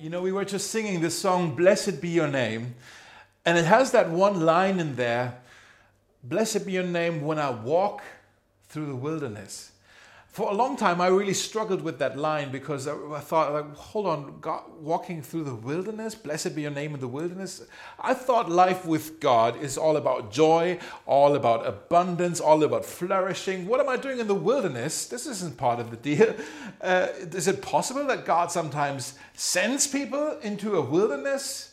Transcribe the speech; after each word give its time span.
You 0.00 0.10
know, 0.10 0.22
we 0.22 0.32
were 0.32 0.44
just 0.44 0.70
singing 0.70 1.00
this 1.00 1.18
song, 1.18 1.56
Blessed 1.56 2.00
Be 2.00 2.08
Your 2.08 2.28
Name, 2.28 2.74
and 3.44 3.58
it 3.58 3.64
has 3.64 3.90
that 3.92 4.10
one 4.10 4.40
line 4.40 4.78
in 4.78 4.96
there 4.96 5.38
Blessed 6.22 6.66
be 6.66 6.72
your 6.72 6.84
name 6.84 7.22
when 7.22 7.38
I 7.38 7.50
walk 7.50 8.02
through 8.68 8.86
the 8.86 8.96
wilderness. 8.96 9.72
For 10.30 10.50
a 10.50 10.54
long 10.54 10.76
time, 10.76 11.00
I 11.00 11.08
really 11.08 11.34
struggled 11.34 11.82
with 11.82 11.98
that 11.98 12.16
line 12.16 12.52
because 12.52 12.86
I 12.86 13.18
thought, 13.18 13.52
like, 13.52 13.74
hold 13.74 14.06
on, 14.06 14.38
God, 14.40 14.62
walking 14.78 15.20
through 15.20 15.44
the 15.44 15.54
wilderness, 15.54 16.14
blessed 16.14 16.54
be 16.54 16.62
your 16.62 16.70
name 16.70 16.94
in 16.94 17.00
the 17.00 17.08
wilderness. 17.08 17.62
I 17.98 18.14
thought 18.14 18.48
life 18.48 18.84
with 18.86 19.18
God 19.18 19.60
is 19.60 19.76
all 19.76 19.96
about 19.96 20.30
joy, 20.30 20.78
all 21.06 21.34
about 21.34 21.66
abundance, 21.66 22.40
all 22.40 22.62
about 22.62 22.84
flourishing. 22.84 23.66
What 23.66 23.80
am 23.80 23.88
I 23.88 23.96
doing 23.96 24.20
in 24.20 24.28
the 24.28 24.34
wilderness? 24.34 25.06
This 25.06 25.26
isn't 25.26 25.56
part 25.56 25.80
of 25.80 25.90
the 25.90 25.96
deal. 25.96 26.34
Uh, 26.80 27.08
is 27.18 27.48
it 27.48 27.60
possible 27.60 28.04
that 28.06 28.24
God 28.24 28.52
sometimes 28.52 29.18
sends 29.34 29.88
people 29.88 30.38
into 30.42 30.76
a 30.76 30.80
wilderness? 30.80 31.67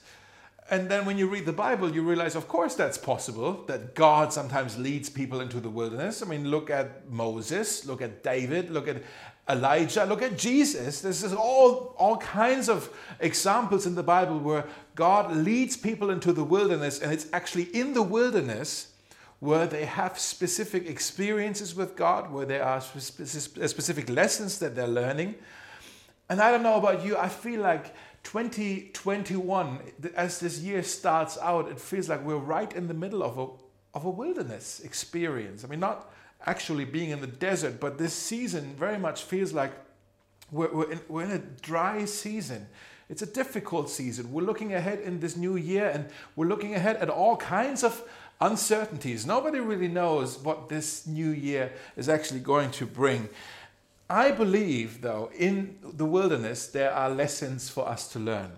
And 0.71 0.89
then 0.89 1.05
when 1.05 1.19
you 1.19 1.28
read 1.28 1.46
the 1.46 1.54
Bible, 1.54 1.93
you 1.93 2.01
realize, 2.01 2.36
of 2.36 2.47
course, 2.47 2.73
that's 2.73 2.97
possible, 2.97 3.64
that 3.68 3.93
God 3.93 4.33
sometimes 4.33 4.79
leads 4.79 5.10
people 5.11 5.42
into 5.42 5.60
the 5.60 5.69
wilderness. 5.69 6.23
I 6.23 6.25
mean, 6.25 6.50
look 6.50 6.71
at 6.71 7.07
Moses, 7.07 7.86
look 7.86 8.01
at 8.01 8.23
David, 8.23 8.71
look 8.71 8.87
at 8.87 9.04
Elijah, 9.47 10.06
look 10.06 10.23
at 10.23 10.39
Jesus. 10.39 11.01
This 11.01 11.21
is 11.21 11.33
all, 11.33 11.93
all 12.00 12.18
kinds 12.18 12.68
of 12.68 12.89
examples 13.20 13.86
in 13.86 13.93
the 13.93 14.01
Bible 14.01 14.39
where 14.39 14.65
God 14.96 15.36
leads 15.36 15.78
people 15.78 16.09
into 16.09 16.33
the 16.33 16.43
wilderness, 16.43 17.00
and 17.00 17.14
it's 17.14 17.28
actually 17.32 17.65
in 17.65 17.93
the 17.93 18.01
wilderness 18.01 18.93
where 19.42 19.68
they 19.68 19.86
have 19.86 20.18
specific 20.18 20.89
experiences 20.89 21.75
with 21.75 21.95
God, 21.95 22.32
where 22.32 22.47
there 22.47 22.64
are 22.64 22.82
specific 22.82 24.09
lessons 24.09 24.57
that 24.57 24.75
they're 24.75 24.87
learning. 24.87 25.36
And 26.28 26.42
I 26.42 26.50
don't 26.50 26.64
know 26.64 26.78
about 26.78 27.06
you, 27.06 27.15
I 27.18 27.29
feel 27.29 27.61
like 27.61 27.93
2021, 28.25 29.79
as 30.15 30.39
this 30.39 30.60
year 30.60 30.84
starts 30.84 31.38
out, 31.38 31.70
it 31.70 31.79
feels 31.79 32.09
like 32.09 32.23
we're 32.26 32.36
right 32.36 32.73
in 32.73 32.88
the 32.88 32.94
middle 32.94 33.23
of 33.23 33.38
a, 33.38 33.48
of 33.98 34.04
a 34.04 34.09
wilderness 34.09 34.81
experience. 34.81 35.64
I 35.64 35.68
mean, 35.68 35.80
not 35.80 36.12
actually 36.46 36.86
being 36.86 37.12
in 37.12 37.22
the 37.22 37.28
desert, 37.28 37.80
but 37.80 37.98
this 37.98 38.14
season 38.14 38.76
very 38.78 38.98
much 38.98 39.23
feels 39.23 39.53
like 39.53 39.72
we're, 40.52 40.73
we're, 40.73 40.92
in, 40.92 41.00
we're 41.08 41.23
in 41.23 41.31
a 41.31 41.40
dry 41.40 42.06
season. 42.06 42.68
It's 43.09 43.22
a 43.22 43.28
difficult 43.28 43.90
season. 43.90 44.31
We're 44.31 44.44
looking 44.44 44.73
ahead 44.73 45.00
in 45.00 45.20
this 45.20 45.38
new 45.38 45.56
year 45.56 45.90
and 45.90 46.08
we're 46.36 46.48
looking 46.48 46.73
ahead 46.73 46.98
at 46.98 47.09
all 47.09 47.38
kinds 47.38 47.84
of 47.84 48.03
uncertainties. 48.42 49.26
Nobody 49.26 49.59
really 49.59 49.88
knows 49.88 50.40
what 50.40 50.68
this 50.68 51.06
new 51.06 51.30
year 51.30 51.72
is 51.96 52.09
actually 52.09 52.40
going 52.40 52.72
to 52.72 52.88
bring. 52.88 53.30
I 54.09 54.31
believe, 54.31 55.02
though, 55.02 55.31
in 55.36 55.78
the 55.81 56.06
wilderness, 56.06 56.67
there 56.67 56.94
are 56.94 57.09
lessons 57.09 57.70
for 57.70 57.88
us 57.88 58.08
to 58.09 58.20
learn. 58.20 58.52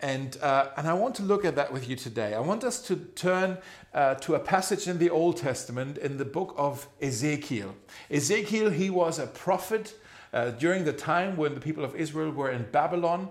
And, 0.00 0.38
uh, 0.40 0.68
and 0.76 0.86
I 0.86 0.94
want 0.94 1.16
to 1.16 1.22
look 1.22 1.44
at 1.44 1.56
that 1.56 1.72
with 1.72 1.88
you 1.88 1.96
today. 1.96 2.32
I 2.34 2.40
want 2.40 2.64
us 2.64 2.80
to 2.82 2.96
turn 2.96 3.58
uh, 3.92 4.14
to 4.14 4.36
a 4.36 4.38
passage 4.38 4.86
in 4.86 4.98
the 4.98 5.10
Old 5.10 5.36
Testament 5.36 5.98
in 5.98 6.16
the 6.16 6.24
book 6.24 6.54
of 6.56 6.88
Ezekiel. 7.02 7.74
Ezekiel, 8.10 8.70
he 8.70 8.90
was 8.90 9.18
a 9.18 9.26
prophet 9.26 9.94
uh, 10.32 10.50
during 10.50 10.84
the 10.84 10.92
time 10.92 11.36
when 11.36 11.54
the 11.54 11.60
people 11.60 11.84
of 11.84 11.96
Israel 11.96 12.30
were 12.30 12.50
in 12.50 12.66
Babylon. 12.70 13.28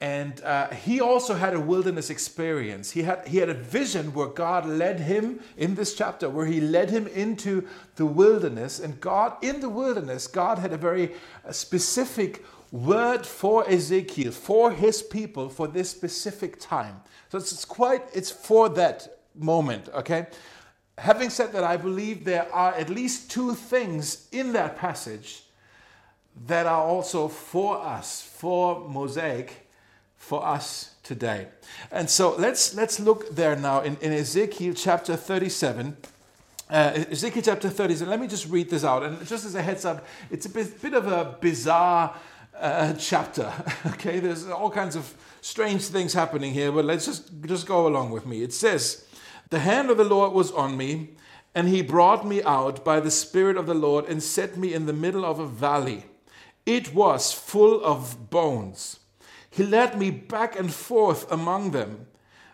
And 0.00 0.40
uh, 0.42 0.68
he 0.70 1.00
also 1.00 1.34
had 1.34 1.54
a 1.54 1.60
wilderness 1.60 2.08
experience. 2.08 2.92
He 2.92 3.02
had, 3.02 3.26
he 3.26 3.38
had 3.38 3.48
a 3.48 3.54
vision 3.54 4.14
where 4.14 4.28
God 4.28 4.64
led 4.64 5.00
him 5.00 5.40
in 5.56 5.74
this 5.74 5.94
chapter, 5.94 6.30
where 6.30 6.46
he 6.46 6.60
led 6.60 6.90
him 6.90 7.08
into 7.08 7.66
the 7.96 8.06
wilderness. 8.06 8.78
And 8.78 9.00
God, 9.00 9.36
in 9.42 9.60
the 9.60 9.68
wilderness, 9.68 10.28
God 10.28 10.58
had 10.58 10.72
a 10.72 10.76
very 10.76 11.14
uh, 11.44 11.50
specific 11.50 12.44
word 12.70 13.26
for 13.26 13.68
Ezekiel, 13.68 14.30
for 14.30 14.70
his 14.70 15.02
people, 15.02 15.48
for 15.48 15.66
this 15.66 15.90
specific 15.90 16.60
time. 16.60 17.00
So 17.30 17.38
it's, 17.38 17.50
it's 17.50 17.64
quite, 17.64 18.02
it's 18.14 18.30
for 18.30 18.68
that 18.70 19.18
moment, 19.34 19.88
okay? 19.88 20.26
Having 20.96 21.30
said 21.30 21.52
that, 21.52 21.64
I 21.64 21.76
believe 21.76 22.24
there 22.24 22.52
are 22.52 22.72
at 22.74 22.88
least 22.88 23.32
two 23.32 23.54
things 23.54 24.28
in 24.30 24.52
that 24.52 24.76
passage 24.76 25.42
that 26.46 26.66
are 26.66 26.84
also 26.84 27.26
for 27.26 27.78
us, 27.78 28.22
for 28.22 28.88
Mosaic 28.88 29.67
for 30.18 30.44
us 30.44 30.94
today. 31.02 31.48
And 31.90 32.10
so 32.10 32.36
let's, 32.36 32.74
let's 32.74 33.00
look 33.00 33.34
there 33.34 33.56
now 33.56 33.80
in, 33.80 33.96
in 34.02 34.12
Ezekiel 34.12 34.74
chapter 34.74 35.16
37. 35.16 35.96
Uh, 36.68 37.04
Ezekiel 37.10 37.42
chapter 37.42 37.70
37, 37.70 38.10
let 38.10 38.20
me 38.20 38.26
just 38.26 38.46
read 38.50 38.68
this 38.68 38.84
out. 38.84 39.02
And 39.02 39.26
just 39.26 39.46
as 39.46 39.54
a 39.54 39.62
heads 39.62 39.86
up, 39.86 40.04
it's 40.30 40.44
a 40.44 40.50
bit, 40.50 40.82
bit 40.82 40.92
of 40.92 41.06
a 41.06 41.36
bizarre 41.40 42.14
uh, 42.54 42.92
chapter. 42.94 43.50
okay, 43.86 44.20
there's 44.20 44.46
all 44.48 44.70
kinds 44.70 44.96
of 44.96 45.14
strange 45.40 45.86
things 45.86 46.12
happening 46.12 46.52
here, 46.52 46.70
but 46.70 46.84
let's 46.84 47.06
just, 47.06 47.30
just 47.46 47.66
go 47.66 47.86
along 47.86 48.10
with 48.10 48.26
me. 48.26 48.42
It 48.42 48.52
says, 48.52 49.06
The 49.48 49.60
hand 49.60 49.88
of 49.88 49.96
the 49.96 50.04
Lord 50.04 50.32
was 50.32 50.50
on 50.52 50.76
me, 50.76 51.10
and 51.54 51.68
he 51.68 51.80
brought 51.80 52.26
me 52.26 52.42
out 52.42 52.84
by 52.84 53.00
the 53.00 53.10
Spirit 53.10 53.56
of 53.56 53.66
the 53.66 53.74
Lord 53.74 54.04
and 54.06 54.22
set 54.22 54.58
me 54.58 54.74
in 54.74 54.84
the 54.84 54.92
middle 54.92 55.24
of 55.24 55.38
a 55.38 55.46
valley. 55.46 56.04
It 56.66 56.92
was 56.92 57.32
full 57.32 57.82
of 57.82 58.28
bones. 58.28 58.98
He 59.50 59.64
led 59.64 59.98
me 59.98 60.10
back 60.10 60.58
and 60.58 60.72
forth 60.72 61.30
among 61.30 61.70
them, 61.70 62.06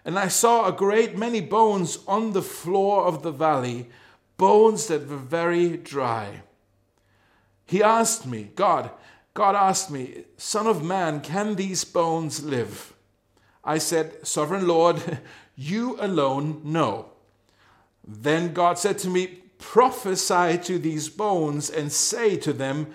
and 0.05 0.19
I 0.19 0.29
saw 0.29 0.67
a 0.67 0.73
great 0.73 1.17
many 1.17 1.41
bones 1.41 1.99
on 2.07 2.33
the 2.33 2.43
floor 2.43 3.05
of 3.05 3.23
the 3.23 3.33
valley, 3.33 3.89
bones 4.37 4.87
that 4.89 5.09
were 5.09 5.17
very 5.17 5.77
dry. 5.77 6.43
He 7.67 7.83
asked 7.83 8.27
me, 8.27 8.51
God, 8.55 8.91
God 9.33 9.55
asked 9.55 9.91
me, 9.91 10.25
Son 10.37 10.67
of 10.67 10.85
man, 10.85 11.21
can 11.21 11.57
these 11.57 11.85
bones 11.85 12.45
live? 12.45 12.95
I 13.65 13.79
said, 13.79 14.27
Sovereign 14.27 14.67
Lord, 14.67 15.21
you 15.57 15.97
alone 15.99 16.61
know. 16.65 17.11
Then 18.07 18.53
God 18.53 18.79
said 18.79 18.99
to 18.99 19.09
me, 19.09 19.41
Prophesy 19.59 20.59
to 20.59 20.79
these 20.79 21.09
bones 21.09 21.71
and 21.71 21.91
say 21.91 22.37
to 22.37 22.53
them, 22.53 22.93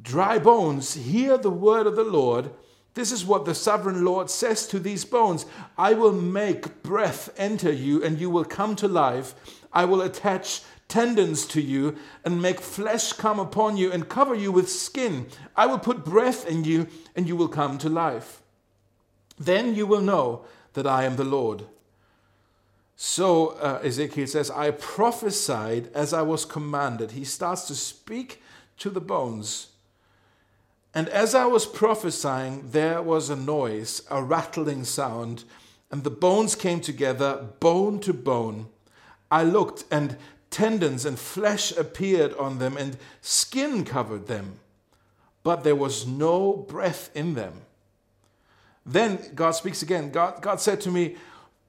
Dry 0.00 0.38
bones, 0.38 0.94
hear 0.94 1.38
the 1.38 1.50
word 1.50 1.86
of 1.86 1.96
the 1.96 2.04
Lord. 2.04 2.50
This 2.98 3.12
is 3.12 3.24
what 3.24 3.44
the 3.44 3.54
sovereign 3.54 4.04
Lord 4.04 4.28
says 4.28 4.66
to 4.66 4.80
these 4.80 5.04
bones 5.04 5.46
I 5.78 5.94
will 5.94 6.10
make 6.10 6.82
breath 6.82 7.30
enter 7.36 7.72
you, 7.72 8.02
and 8.02 8.18
you 8.18 8.28
will 8.28 8.44
come 8.44 8.74
to 8.74 8.88
life. 8.88 9.36
I 9.72 9.84
will 9.84 10.02
attach 10.02 10.62
tendons 10.88 11.46
to 11.46 11.60
you 11.60 11.94
and 12.24 12.42
make 12.42 12.60
flesh 12.60 13.12
come 13.12 13.38
upon 13.38 13.76
you 13.76 13.92
and 13.92 14.08
cover 14.08 14.34
you 14.34 14.50
with 14.50 14.68
skin. 14.68 15.28
I 15.54 15.66
will 15.66 15.78
put 15.78 16.04
breath 16.04 16.44
in 16.44 16.64
you, 16.64 16.88
and 17.14 17.28
you 17.28 17.36
will 17.36 17.46
come 17.46 17.78
to 17.78 17.88
life. 17.88 18.42
Then 19.38 19.76
you 19.76 19.86
will 19.86 20.00
know 20.00 20.44
that 20.72 20.88
I 20.88 21.04
am 21.04 21.14
the 21.14 21.22
Lord. 21.22 21.66
So 22.96 23.50
uh, 23.60 23.80
Ezekiel 23.84 24.26
says, 24.26 24.50
I 24.50 24.72
prophesied 24.72 25.88
as 25.94 26.12
I 26.12 26.22
was 26.22 26.44
commanded. 26.44 27.12
He 27.12 27.22
starts 27.22 27.68
to 27.68 27.76
speak 27.76 28.42
to 28.78 28.90
the 28.90 29.00
bones. 29.00 29.68
And 30.98 31.08
as 31.10 31.32
I 31.32 31.44
was 31.44 31.64
prophesying, 31.64 32.70
there 32.72 33.00
was 33.00 33.30
a 33.30 33.36
noise, 33.36 34.02
a 34.10 34.20
rattling 34.20 34.82
sound, 34.82 35.44
and 35.92 36.02
the 36.02 36.10
bones 36.10 36.56
came 36.56 36.80
together, 36.80 37.50
bone 37.60 38.00
to 38.00 38.12
bone. 38.12 38.66
I 39.30 39.44
looked, 39.44 39.84
and 39.92 40.16
tendons 40.50 41.04
and 41.04 41.16
flesh 41.16 41.70
appeared 41.70 42.34
on 42.34 42.58
them, 42.58 42.76
and 42.76 42.96
skin 43.20 43.84
covered 43.84 44.26
them, 44.26 44.58
but 45.44 45.62
there 45.62 45.76
was 45.76 46.04
no 46.04 46.52
breath 46.52 47.10
in 47.14 47.34
them. 47.34 47.60
Then 48.84 49.20
God 49.36 49.52
speaks 49.52 49.82
again. 49.82 50.10
God, 50.10 50.42
God 50.42 50.60
said 50.60 50.80
to 50.80 50.90
me, 50.90 51.14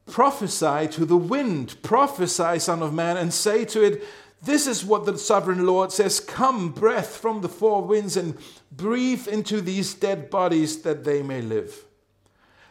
Prophesy 0.10 0.88
to 0.88 1.06
the 1.06 1.16
wind, 1.16 1.80
prophesy, 1.84 2.58
Son 2.58 2.82
of 2.82 2.96
Man, 2.96 3.16
and 3.16 3.32
say 3.32 3.64
to 3.66 3.84
it, 3.84 4.04
this 4.42 4.68
is 4.68 4.86
what 4.86 5.06
the 5.06 5.18
sovereign 5.18 5.66
Lord 5.66 5.92
says 5.92 6.20
Come, 6.20 6.70
breath 6.70 7.18
from 7.18 7.42
the 7.42 7.50
four 7.50 7.82
winds, 7.82 8.16
and 8.16 8.38
breathe 8.72 9.28
into 9.28 9.62
these 9.62 9.94
dead 9.94 10.30
bodies 10.30 10.82
that 10.84 11.04
they 11.04 11.22
may 11.22 11.42
live. 11.42 11.86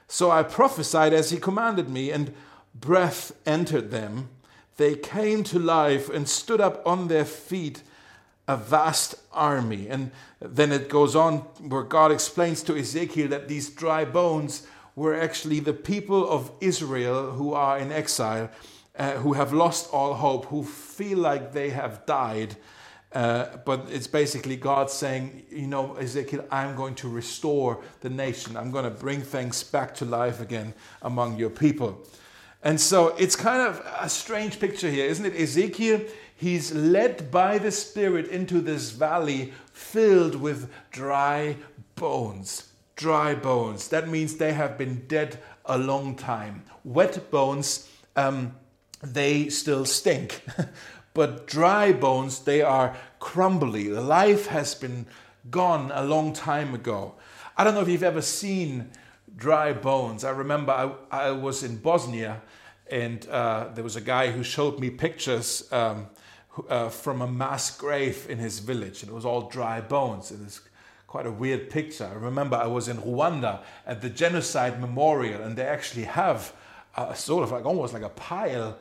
So 0.07 0.31
I 0.31 0.43
prophesied 0.43 1.13
as 1.13 1.31
he 1.31 1.39
commanded 1.39 1.91
me, 1.91 2.11
and 2.11 2.35
breath 2.75 3.33
entered 3.45 3.91
them. 3.91 4.31
They 4.79 4.95
came 4.95 5.45
to 5.45 5.59
life 5.59 6.09
and 6.09 6.29
stood 6.29 6.61
up 6.61 6.87
on 6.87 7.09
their 7.09 7.25
feet, 7.25 7.83
a 8.47 8.57
vast 8.57 9.17
army. 9.33 9.89
And 9.89 10.11
then 10.41 10.73
it 10.73 10.89
goes 10.89 11.15
on 11.15 11.39
where 11.61 11.83
God 11.83 12.13
explains 12.13 12.63
to 12.63 12.77
Ezekiel 12.77 13.29
that 13.29 13.49
these 13.49 13.69
dry 13.69 14.05
bones 14.05 14.67
were 14.97 15.15
actually 15.15 15.61
the 15.61 15.75
people 15.75 16.29
of 16.29 16.51
Israel 16.61 17.33
who 17.33 17.53
are 17.53 17.79
in 17.79 17.93
exile 17.93 18.51
uh, 18.99 19.13
who 19.13 19.33
have 19.35 19.53
lost 19.53 19.89
all 19.93 20.15
hope, 20.15 20.47
who 20.47 20.63
feel 20.65 21.19
like 21.19 21.53
they 21.53 21.71
have 21.71 22.05
died. 22.07 22.57
Uh, 23.13 23.57
but 23.65 23.87
it's 23.91 24.07
basically 24.07 24.57
God 24.57 24.91
saying, 24.91 25.45
you 25.51 25.67
know, 25.67 25.95
Ezekiel, 25.95 26.45
I'm 26.51 26.77
going 26.77 26.95
to 26.97 27.09
restore 27.09 27.83
the 28.01 28.11
nation. 28.11 28.57
I'm 28.57 28.71
going 28.71 28.85
to 28.85 28.91
bring 28.91 29.23
things 29.23 29.63
back 29.65 29.95
to 29.97 30.05
life 30.05 30.41
again 30.41 30.75
among 31.01 31.39
your 31.39 31.51
people. 31.51 32.07
And 32.63 32.81
so 32.81 33.15
it's 33.17 33.37
kind 33.37 33.63
of 33.63 33.83
a 34.01 34.09
strange 34.09 34.61
picture 34.61 34.91
here, 34.91 35.07
isn't 35.07 35.25
it? 35.25 35.41
Ezekiel, 35.41 36.01
he's 36.37 36.75
led 36.75 37.31
by 37.31 37.59
the 37.59 37.71
Spirit 37.71 38.29
into 38.29 38.61
this 38.61 38.91
valley 38.91 39.53
filled 39.73 40.35
with 40.35 40.71
dry 40.91 41.57
bones. 41.95 42.65
dry 42.97 43.35
bones. 43.35 43.89
That 43.89 44.09
means 44.09 44.37
they 44.37 44.53
have 44.53 44.77
been 44.77 45.07
dead 45.07 45.39
a 45.65 45.79
long 45.79 46.17
time. 46.17 46.65
Wet 46.85 47.31
bones, 47.31 47.89
um, 48.17 48.57
they 49.03 49.49
still 49.49 49.85
stink. 49.85 50.45
but 51.15 51.47
dry 51.47 51.93
bones, 51.93 52.41
they 52.41 52.63
are 52.63 52.97
crumbly. 53.19 53.89
Life 53.89 54.47
has 54.47 54.75
been 54.75 55.07
gone 55.51 55.91
a 55.95 56.05
long 56.05 56.33
time 56.33 56.75
ago. 56.75 57.15
I 57.57 57.65
don't 57.65 57.75
know 57.75 57.81
if 57.81 57.89
you've 57.89 58.03
ever 58.03 58.23
seen 58.23 58.91
dry 59.37 59.73
bones. 59.73 60.25
I 60.25 60.31
remember 60.31 60.73
I, 60.73 61.29
I 61.29 61.31
was 61.31 61.63
in 61.63 61.77
Bosnia 61.77 62.43
and 62.91 63.27
uh, 63.29 63.69
there 63.75 63.85
was 63.85 63.97
a 63.97 64.01
guy 64.01 64.31
who 64.31 64.43
showed 64.43 64.79
me 64.79 64.91
pictures 64.91 65.71
um, 65.73 66.07
uh, 66.69 66.89
from 66.89 67.23
a 67.23 67.27
mass 67.27 67.77
grave 67.77 68.27
in 68.29 68.39
his 68.39 68.59
village, 68.59 69.03
and 69.03 69.11
it 69.11 69.15
was 69.15 69.25
all 69.25 69.49
dry 69.49 69.81
bones. 69.81 70.31
It 70.31 70.41
was 70.41 70.61
quite 71.07 71.27
a 71.27 71.31
weird 71.31 71.71
picture. 71.71 72.07
I 72.07 72.15
remember 72.15 72.57
I 72.57 72.67
was 72.67 72.89
in 72.89 72.99
Rwanda 72.99 73.63
at 73.87 74.01
the 74.01 74.11
genocide 74.11 74.81
memorial, 74.81 75.43
and 75.43 75.57
they 75.57 75.67
actually 75.67 76.05
have 76.05 76.53
a, 76.97 77.15
sort 77.15 77.45
of 77.45 77.53
like 77.53 77.65
almost 77.65 77.93
like 77.93 78.03
a 78.03 78.09
pile 78.09 78.79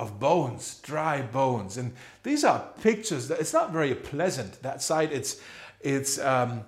of 0.00 0.18
bones, 0.18 0.80
dry 0.82 1.22
bones, 1.22 1.76
and 1.76 1.92
these 2.22 2.42
are 2.42 2.60
pictures 2.82 3.28
that 3.28 3.38
it's 3.38 3.52
not 3.52 3.70
very 3.70 3.94
pleasant. 3.94 4.62
That 4.62 4.82
side, 4.82 5.12
it's 5.12 5.40
it's 5.80 6.18
um, 6.18 6.64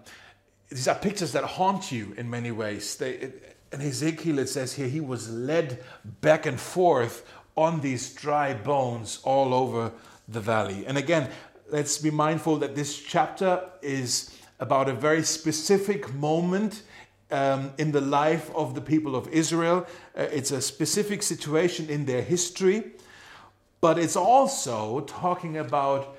these 0.69 0.88
are 0.88 0.94
pictures 0.94 1.32
that 1.32 1.44
haunt 1.44 1.90
you 1.90 2.14
in 2.17 2.31
many 2.31 2.50
ways. 2.50 2.96
They, 2.96 3.12
it, 3.12 3.56
in 3.73 3.81
Ezekiel, 3.81 4.38
it 4.38 4.49
says 4.49 4.75
here, 4.75 4.87
he 4.87 5.00
was 5.00 5.31
led 5.31 5.82
back 6.20 6.46
and 6.46 6.61
forth 6.61 7.26
on 7.56 7.81
these 7.81 8.14
dry 8.14 8.55
bones 8.55 9.20
all 9.25 9.55
over 9.55 9.93
the 10.29 10.40
valley. 10.40 10.87
And 10.87 10.99
again, 10.99 11.31
let's 11.70 11.99
be 11.99 12.11
mindful 12.11 12.58
that 12.58 12.75
this 12.75 12.99
chapter 12.99 13.62
is 13.81 14.38
about 14.61 14.88
a 14.88 14.94
very 14.94 15.23
specific 15.23 16.12
moment 16.14 16.82
um, 17.31 17.73
in 17.79 17.93
the 17.93 18.00
life 18.00 18.50
of 18.55 18.75
the 18.75 18.81
people 18.81 19.17
of 19.17 19.26
Israel. 19.29 19.87
Uh, 20.17 20.23
it's 20.31 20.50
a 20.50 20.61
specific 20.61 21.23
situation 21.23 21.88
in 21.88 22.05
their 22.05 22.23
history, 22.23 22.93
but 23.82 23.99
it's 23.99 24.17
also 24.17 25.00
talking 25.00 25.58
about 25.58 26.17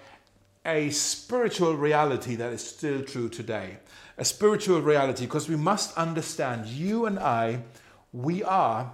a 0.63 0.91
spiritual 0.91 1.75
reality 1.75 2.35
that 2.35 2.53
is 2.53 2.63
still 2.63 3.01
true 3.01 3.27
today 3.27 3.79
a 4.17 4.25
spiritual 4.25 4.81
reality 4.81 5.25
because 5.25 5.49
we 5.49 5.55
must 5.55 5.97
understand 5.97 6.67
you 6.67 7.05
and 7.05 7.17
I, 7.19 7.63
we 8.11 8.43
are, 8.43 8.93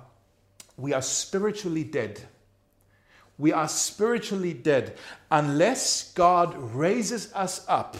we 0.78 0.94
are 0.94 1.02
spiritually 1.02 1.84
dead. 1.84 2.22
We 3.38 3.52
are 3.52 3.68
spiritually 3.68 4.54
dead. 4.54 4.98
Unless 5.32 6.14
God 6.14 6.56
raises 6.58 7.34
us 7.34 7.66
up, 7.68 7.98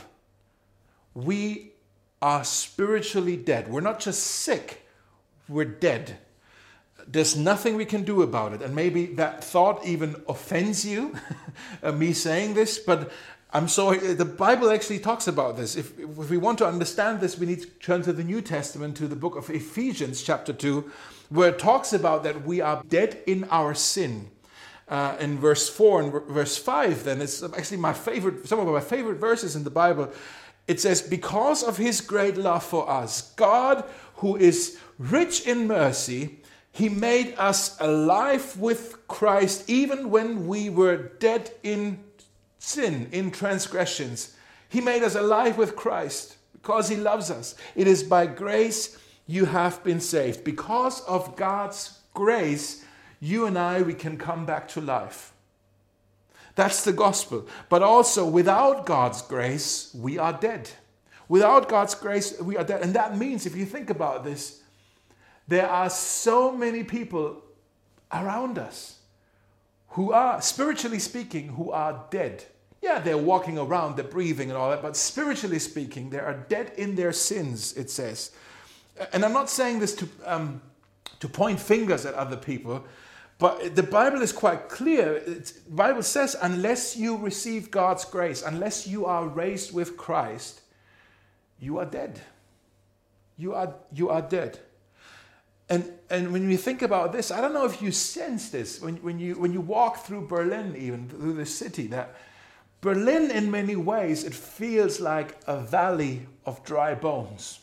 we 1.14 1.74
are 2.22 2.44
spiritually 2.44 3.38
dead. 3.38 3.70
We're 3.70 3.82
not 3.82 4.00
just 4.00 4.24
sick, 4.24 4.86
we're 5.48 5.66
dead. 5.66 6.18
There's 7.08 7.36
nothing 7.36 7.76
we 7.76 7.86
can 7.86 8.04
do 8.04 8.22
about 8.22 8.54
it. 8.54 8.62
And 8.62 8.76
maybe 8.76 9.08
that 9.16 9.44
thought 9.44 9.86
even 9.86 10.16
offends 10.28 10.86
you, 10.86 11.16
me 11.94 12.14
saying 12.14 12.54
this, 12.54 12.78
but 12.80 13.12
I'm 13.52 13.68
sorry, 13.68 13.98
the 14.14 14.26
Bible 14.26 14.70
actually 14.70 15.00
talks 15.00 15.28
about 15.28 15.58
this. 15.58 15.76
If, 15.76 15.98
if, 15.98 16.30
we 16.30 16.38
want 16.38 16.60
to 16.60 16.68
understand 16.68 17.20
this, 17.20 17.36
we 17.36 17.48
need 17.48 17.62
to 17.62 17.68
turn 17.68 18.04
to 18.04 18.14
the 18.14 18.24
New 18.24 18.42
Testament, 18.42 18.96
to 18.98 19.08
the 19.08 19.16
book 19.16 19.36
of 19.36 19.50
Ephesians, 19.50 20.22
chapter 20.22 20.54
2, 20.54 20.92
where 21.30 21.50
it 21.50 21.58
talks 21.58 21.92
about 21.92 22.22
that 22.24 22.46
we 22.46 22.62
are 22.62 22.84
dead 22.88 23.24
in 23.26 23.46
our 23.46 23.74
sin. 23.74 24.30
Uh, 24.88 25.16
in 25.20 25.40
verse 25.40 25.70
4 25.70 26.02
and 26.02 26.24
verse 26.30 26.58
5, 26.58 27.04
then 27.04 27.22
it's 27.22 27.42
actually 27.44 27.78
my 27.78 27.94
favorite, 27.94 28.48
some 28.48 28.60
of 28.60 28.68
my 28.68 28.80
favorite 28.80 29.18
verses 29.18 29.56
in 29.56 29.64
the 29.64 29.70
Bible. 29.70 30.12
It 30.68 30.80
says, 30.80 31.02
Because 31.02 31.64
of 31.64 31.78
his 31.78 32.02
great 32.02 32.38
love 32.38 32.64
for 32.64 32.88
us, 32.88 33.34
God, 33.34 33.84
who 34.16 34.36
is 34.36 34.78
rich 35.00 35.48
in 35.48 35.68
mercy, 35.68 36.39
he 36.72 36.90
made 36.90 37.36
us 37.38 37.80
alive 37.80 38.58
with 38.58 39.08
Christ 39.08 39.70
even 39.70 40.10
when 40.10 40.48
we 40.48 40.70
were 40.70 40.98
dead 40.98 41.52
in 41.64 42.00
sin, 42.60 43.10
in 43.12 43.32
transgressions. 43.32 44.36
He 44.70 44.82
made 44.82 45.04
us 45.04 45.16
alive 45.16 45.58
with 45.58 45.76
Christ 45.76 46.38
because 46.54 46.90
He 46.90 46.96
loves 46.96 47.32
us. 47.32 47.56
It 47.76 47.88
is 47.88 48.04
by 48.04 48.28
grace 48.28 48.98
you 49.26 49.46
have 49.46 49.84
been 49.84 50.00
saved. 50.00 50.44
Because 50.44 51.02
of 51.02 51.36
God's 51.36 52.00
grace, 52.14 52.86
you 53.20 53.46
and 53.46 53.58
I, 53.58 53.82
we 53.82 53.94
can 53.94 54.18
come 54.18 54.46
back 54.46 54.68
to 54.70 54.82
life. 54.82 55.34
That's 56.56 56.84
the 56.84 56.94
gospel. 56.94 57.48
But 57.70 57.82
also, 57.82 58.28
without 58.28 58.86
God's 58.86 59.22
grace, 59.22 59.92
we 59.96 60.18
are 60.18 60.34
dead. 60.34 60.70
Without 61.28 61.70
God's 61.70 61.96
grace, 61.96 62.40
we 62.42 62.58
are 62.58 62.64
dead. 62.64 62.82
And 62.82 62.94
that 62.96 63.18
means, 63.18 63.46
if 63.46 63.56
you 63.56 63.66
think 63.66 63.90
about 63.90 64.24
this, 64.24 64.59
there 65.50 65.68
are 65.68 65.90
so 65.90 66.52
many 66.56 66.84
people 66.84 67.44
around 68.12 68.60
us 68.60 69.00
who 69.90 70.14
are, 70.14 70.40
spiritually 70.42 71.00
speaking, 71.00 71.50
who 71.50 71.72
are 71.72 72.06
dead. 72.12 72.46
Yeah, 72.82 73.00
they're 73.00 73.18
walking 73.18 73.58
around, 73.58 73.98
they're 73.98 74.06
breathing 74.06 74.50
and 74.50 74.58
all 74.58 74.70
that, 74.70 74.84
but 74.84 74.96
spiritually 74.96 75.58
speaking, 75.58 76.12
they 76.12 76.20
are 76.20 76.46
dead 76.48 76.72
in 76.78 76.96
their 76.96 77.12
sins, 77.12 77.74
it 77.76 77.90
says. 77.90 78.32
And 79.12 79.26
I'm 79.26 79.34
not 79.34 79.50
saying 79.50 79.80
this 79.80 79.96
to, 79.96 80.10
um, 80.24 80.62
to 81.20 81.28
point 81.28 81.60
fingers 81.60 82.06
at 82.06 82.14
other 82.14 82.38
people, 82.38 82.86
but 83.40 83.76
the 83.76 83.84
Bible 83.84 84.22
is 84.22 84.32
quite 84.32 84.70
clear. 84.70 85.20
the 85.20 85.54
Bible 85.70 86.04
says, 86.04 86.36
unless 86.42 86.96
you 86.96 87.18
receive 87.18 87.72
God's 87.72 88.06
grace, 88.06 88.44
unless 88.44 88.86
you 88.86 89.06
are 89.06 89.28
raised 89.28 89.74
with 89.74 89.98
Christ, 89.98 90.62
you 91.60 91.80
are 91.80 91.86
dead. 91.86 92.22
You 93.36 93.56
are, 93.56 93.74
you 93.92 94.10
are 94.10 94.22
dead. 94.22 94.60
And, 95.70 95.92
and 96.10 96.34
when 96.34 96.50
you 96.50 96.58
think 96.58 96.82
about 96.82 97.14
this, 97.14 97.30
I 97.30 97.42
don't 97.42 97.54
know 97.54 97.66
if 97.66 97.82
you 97.82 97.92
sense 97.92 98.50
this 98.50 98.82
when, 98.82 98.96
when, 98.98 99.20
you, 99.20 99.36
when 99.36 99.54
you 99.54 99.62
walk 99.62 99.98
through 99.98 100.28
Berlin, 100.28 100.76
even 100.76 101.08
through 101.08 101.34
the 101.34 101.46
city, 101.46 101.88
that 101.88 102.16
Berlin, 102.82 103.30
in 103.30 103.52
many 103.52 103.76
ways, 103.76 104.24
it 104.24 104.34
feels 104.34 105.00
like 105.00 105.38
a 105.46 105.60
valley 105.60 106.26
of 106.46 106.64
dry 106.64 106.96
bones. 106.96 107.60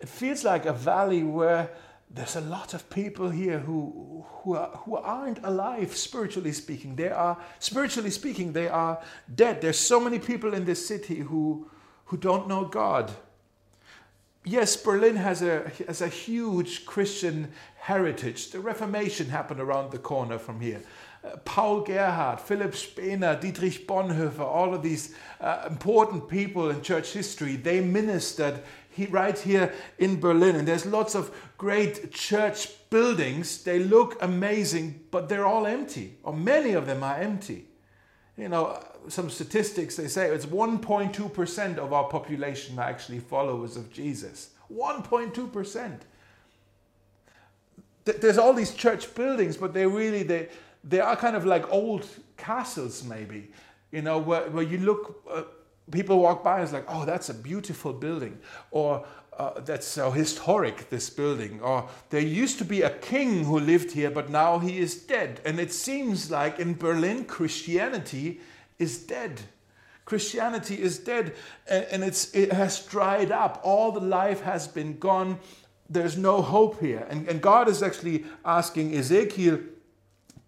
It 0.00 0.08
feels 0.08 0.44
like 0.44 0.64
a 0.64 0.72
valley 0.72 1.22
where 1.22 1.70
there's 2.08 2.36
a 2.36 2.40
lot 2.40 2.72
of 2.72 2.88
people 2.88 3.28
here 3.28 3.58
who, 3.58 4.24
who, 4.28 4.54
are, 4.54 4.68
who 4.84 4.96
aren't 4.96 5.44
alive, 5.44 5.94
spiritually 5.96 6.52
speaking. 6.52 6.94
They 6.96 7.10
are, 7.10 7.36
spiritually 7.58 8.10
speaking, 8.10 8.52
they 8.52 8.68
are 8.68 9.02
dead. 9.34 9.60
There's 9.60 9.78
so 9.78 10.00
many 10.00 10.18
people 10.18 10.54
in 10.54 10.64
this 10.64 10.86
city 10.86 11.16
who, 11.16 11.68
who 12.06 12.16
don't 12.16 12.48
know 12.48 12.64
God 12.64 13.10
yes, 14.46 14.76
Berlin 14.76 15.16
has 15.16 15.42
a, 15.42 15.70
has 15.86 16.00
a 16.00 16.08
huge 16.08 16.86
Christian 16.86 17.52
heritage. 17.78 18.50
The 18.50 18.60
Reformation 18.60 19.28
happened 19.28 19.60
around 19.60 19.90
the 19.90 19.98
corner 19.98 20.38
from 20.38 20.60
here. 20.60 20.80
Uh, 21.22 21.36
Paul 21.44 21.82
Gerhardt, 21.82 22.40
Philipp 22.40 22.72
Spener, 22.72 23.38
Dietrich 23.40 23.86
Bonhoeffer, 23.86 24.40
all 24.40 24.74
of 24.74 24.82
these 24.82 25.14
uh, 25.40 25.64
important 25.68 26.28
people 26.28 26.70
in 26.70 26.80
church 26.82 27.12
history, 27.12 27.56
they 27.56 27.80
ministered 27.80 28.62
he, 28.90 29.06
right 29.06 29.38
here 29.38 29.74
in 29.98 30.20
Berlin. 30.20 30.56
And 30.56 30.66
there's 30.66 30.86
lots 30.86 31.14
of 31.14 31.30
great 31.58 32.12
church 32.12 32.68
buildings. 32.88 33.64
They 33.64 33.80
look 33.80 34.16
amazing, 34.22 35.00
but 35.10 35.28
they're 35.28 35.46
all 35.46 35.66
empty, 35.66 36.16
or 36.22 36.32
many 36.32 36.72
of 36.72 36.86
them 36.86 37.02
are 37.02 37.16
empty. 37.16 37.66
You 38.36 38.48
know, 38.48 38.78
some 39.08 39.30
statistics, 39.30 39.96
they 39.96 40.08
say 40.08 40.28
it's 40.28 40.46
1.2% 40.46 41.78
of 41.78 41.92
our 41.92 42.04
population 42.04 42.78
are 42.78 42.88
actually 42.88 43.20
followers 43.20 43.76
of 43.76 43.92
Jesus. 43.92 44.50
1.2%. 44.72 46.00
There's 48.04 48.38
all 48.38 48.52
these 48.52 48.72
church 48.74 49.12
buildings, 49.14 49.56
but 49.56 49.74
they're 49.74 49.88
really, 49.88 50.22
they, 50.22 50.48
they 50.84 51.00
are 51.00 51.16
kind 51.16 51.34
of 51.34 51.44
like 51.44 51.70
old 51.72 52.06
castles 52.36 53.02
maybe, 53.02 53.50
you 53.90 54.02
know, 54.02 54.18
where, 54.18 54.48
where 54.50 54.62
you 54.62 54.78
look, 54.78 55.22
uh, 55.30 55.42
people 55.90 56.20
walk 56.20 56.44
by 56.44 56.56
and 56.56 56.64
it's 56.64 56.72
like, 56.72 56.84
oh, 56.88 57.04
that's 57.04 57.28
a 57.28 57.34
beautiful 57.34 57.92
building. 57.92 58.38
Or 58.70 59.04
uh, 59.38 59.60
that's 59.60 59.86
so 59.86 60.10
historic, 60.10 60.88
this 60.88 61.10
building. 61.10 61.60
Or 61.60 61.88
there 62.10 62.20
used 62.20 62.58
to 62.58 62.64
be 62.64 62.82
a 62.82 62.90
king 62.90 63.44
who 63.44 63.58
lived 63.58 63.92
here, 63.92 64.10
but 64.10 64.30
now 64.30 64.58
he 64.58 64.78
is 64.78 64.96
dead. 65.02 65.40
And 65.44 65.58
it 65.58 65.72
seems 65.72 66.30
like 66.30 66.58
in 66.58 66.74
Berlin, 66.74 67.24
Christianity 67.24 68.40
is 68.78 68.98
dead. 68.98 69.40
Christianity 70.04 70.80
is 70.80 70.98
dead 70.98 71.34
and 71.66 72.04
it's, 72.04 72.32
it 72.34 72.52
has 72.52 72.84
dried 72.86 73.32
up. 73.32 73.60
All 73.64 73.90
the 73.90 74.00
life 74.00 74.40
has 74.42 74.68
been 74.68 74.98
gone. 74.98 75.38
There's 75.90 76.16
no 76.16 76.42
hope 76.42 76.80
here. 76.80 77.06
And, 77.10 77.28
and 77.28 77.42
God 77.42 77.68
is 77.68 77.82
actually 77.82 78.24
asking 78.44 78.94
Ezekiel, 78.94 79.58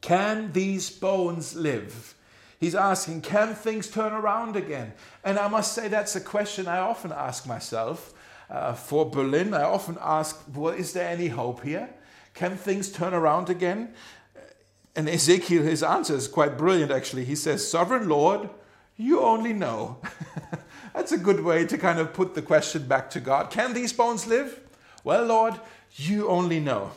can 0.00 0.52
these 0.52 0.90
bones 0.90 1.56
live? 1.56 2.14
He's 2.60 2.74
asking, 2.74 3.22
can 3.22 3.54
things 3.54 3.88
turn 3.88 4.12
around 4.12 4.56
again? 4.56 4.92
And 5.24 5.38
I 5.38 5.48
must 5.48 5.72
say, 5.72 5.88
that's 5.88 6.16
a 6.16 6.20
question 6.20 6.66
I 6.66 6.78
often 6.78 7.12
ask 7.12 7.46
myself. 7.46 8.14
Uh, 8.50 8.72
for 8.72 9.10
Berlin, 9.10 9.54
I 9.54 9.62
often 9.62 9.98
ask, 10.00 10.42
well, 10.54 10.72
is 10.72 10.92
there 10.92 11.08
any 11.08 11.28
hope 11.28 11.62
here? 11.62 11.90
Can 12.34 12.56
things 12.56 12.90
turn 12.90 13.12
around 13.12 13.50
again? 13.50 13.92
And 14.98 15.08
Ezekiel, 15.08 15.62
his 15.62 15.84
answer 15.84 16.16
is 16.16 16.26
quite 16.26 16.58
brilliant 16.58 16.90
actually. 16.90 17.24
He 17.24 17.36
says, 17.36 17.70
Sovereign 17.70 18.08
Lord, 18.08 18.50
You 18.96 19.20
only 19.20 19.52
know. 19.52 19.98
That's 20.92 21.12
a 21.12 21.18
good 21.18 21.44
way 21.44 21.64
to 21.66 21.78
kind 21.78 22.00
of 22.00 22.12
put 22.12 22.34
the 22.34 22.42
question 22.42 22.88
back 22.88 23.08
to 23.10 23.20
God. 23.20 23.48
Can 23.48 23.74
these 23.74 23.92
bones 23.92 24.26
live? 24.26 24.58
Well, 25.04 25.24
Lord, 25.24 25.54
you 25.94 26.26
only 26.26 26.58
know. 26.58 26.90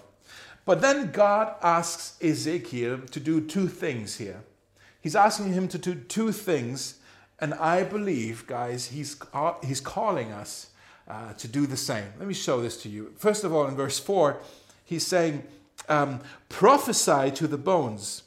But 0.66 0.82
then 0.82 1.12
God 1.12 1.54
asks 1.62 2.18
Ezekiel 2.24 3.02
to 3.12 3.20
do 3.20 3.40
two 3.40 3.68
things 3.68 4.18
here. 4.18 4.42
He's 5.00 5.16
asking 5.16 5.54
him 5.54 5.68
to 5.68 5.78
do 5.78 5.94
two 5.94 6.32
things, 6.32 6.96
and 7.38 7.54
I 7.54 7.84
believe, 7.84 8.48
guys, 8.48 8.88
he's, 8.88 9.16
uh, 9.32 9.54
he's 9.64 9.80
calling 9.80 10.32
us 10.32 10.72
uh, 11.08 11.34
to 11.34 11.48
do 11.48 11.68
the 11.68 11.78
same. 11.78 12.06
Let 12.18 12.28
me 12.28 12.34
show 12.34 12.64
this 12.64 12.82
to 12.82 12.90
you. 12.90 13.14
First 13.20 13.44
of 13.44 13.54
all, 13.54 13.68
in 13.68 13.76
verse 13.76 14.00
4, 14.00 14.40
he's 14.84 15.06
saying, 15.06 15.44
um, 15.92 16.22
Prophesy 16.50 17.32
to 17.32 17.48
the 17.48 17.58
bones. 17.58 18.24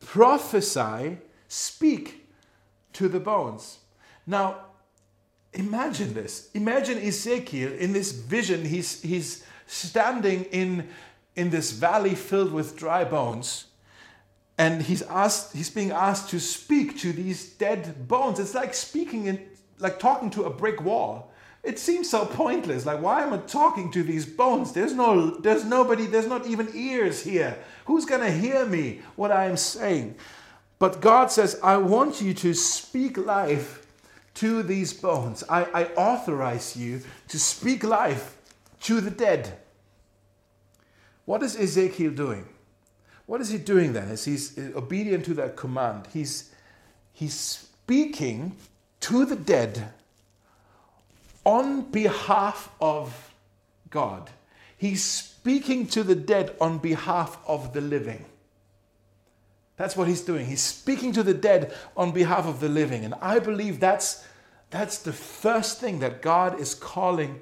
Prophesy, 0.00 1.18
speak 1.48 2.28
to 2.92 3.08
the 3.08 3.20
bones. 3.20 3.78
Now, 4.26 4.58
imagine 5.52 6.14
this. 6.14 6.50
Imagine 6.54 6.98
Ezekiel 6.98 7.72
in 7.72 7.92
this 7.92 8.12
vision. 8.12 8.64
He's, 8.64 9.02
he's 9.02 9.44
standing 9.66 10.44
in, 10.44 10.88
in 11.34 11.50
this 11.50 11.72
valley 11.72 12.14
filled 12.14 12.52
with 12.52 12.76
dry 12.76 13.04
bones. 13.04 13.66
And 14.58 14.82
he's 14.82 15.02
asked, 15.02 15.54
he's 15.54 15.70
being 15.70 15.92
asked 15.92 16.30
to 16.30 16.40
speak 16.40 16.98
to 16.98 17.12
these 17.12 17.52
dead 17.54 18.08
bones. 18.08 18.38
It's 18.38 18.54
like 18.54 18.74
speaking 18.74 19.26
in, 19.26 19.46
like 19.78 19.98
talking 19.98 20.30
to 20.30 20.44
a 20.44 20.50
brick 20.50 20.82
wall. 20.82 21.27
It 21.62 21.78
seems 21.78 22.08
so 22.08 22.24
pointless. 22.24 22.86
Like, 22.86 23.02
why 23.02 23.22
am 23.22 23.32
I 23.32 23.38
talking 23.38 23.90
to 23.92 24.02
these 24.02 24.24
bones? 24.24 24.72
There's 24.72 24.94
no, 24.94 25.30
there's 25.30 25.64
nobody, 25.64 26.06
there's 26.06 26.26
not 26.26 26.46
even 26.46 26.70
ears 26.74 27.22
here. 27.24 27.58
Who's 27.86 28.04
gonna 28.04 28.30
hear 28.30 28.64
me 28.64 29.00
what 29.16 29.32
I 29.32 29.46
am 29.46 29.56
saying? 29.56 30.14
But 30.78 31.00
God 31.00 31.32
says, 31.32 31.58
I 31.62 31.76
want 31.76 32.20
you 32.20 32.32
to 32.34 32.54
speak 32.54 33.18
life 33.18 33.86
to 34.34 34.62
these 34.62 34.92
bones. 34.92 35.42
I, 35.48 35.64
I 35.64 35.84
authorize 35.94 36.76
you 36.76 37.00
to 37.26 37.38
speak 37.38 37.82
life 37.82 38.36
to 38.82 39.00
the 39.00 39.10
dead. 39.10 39.58
What 41.24 41.42
is 41.42 41.56
Ezekiel 41.56 42.12
doing? 42.12 42.46
What 43.26 43.40
is 43.40 43.50
he 43.50 43.58
doing 43.58 43.92
then? 43.92 44.08
As 44.08 44.24
he's 44.24 44.56
uh, 44.56 44.70
obedient 44.76 45.24
to 45.26 45.34
that 45.34 45.56
command, 45.56 46.06
he's, 46.12 46.52
he's 47.12 47.34
speaking 47.34 48.56
to 49.00 49.24
the 49.26 49.36
dead 49.36 49.92
on 51.48 51.80
behalf 51.80 52.68
of 52.78 53.32
God. 53.88 54.28
He's 54.76 55.02
speaking 55.02 55.86
to 55.88 56.02
the 56.02 56.14
dead 56.14 56.54
on 56.60 56.76
behalf 56.76 57.38
of 57.46 57.72
the 57.72 57.80
living. 57.80 58.26
That's 59.78 59.96
what 59.96 60.08
he's 60.08 60.20
doing. 60.20 60.44
He's 60.44 60.60
speaking 60.60 61.10
to 61.12 61.22
the 61.22 61.32
dead 61.32 61.72
on 61.96 62.12
behalf 62.12 62.44
of 62.44 62.60
the 62.60 62.68
living. 62.68 63.02
And 63.02 63.14
I 63.22 63.38
believe 63.38 63.80
that's, 63.80 64.26
that's 64.68 64.98
the 64.98 65.12
first 65.12 65.80
thing 65.80 66.00
that 66.00 66.20
God 66.20 66.60
is 66.60 66.74
calling 66.74 67.40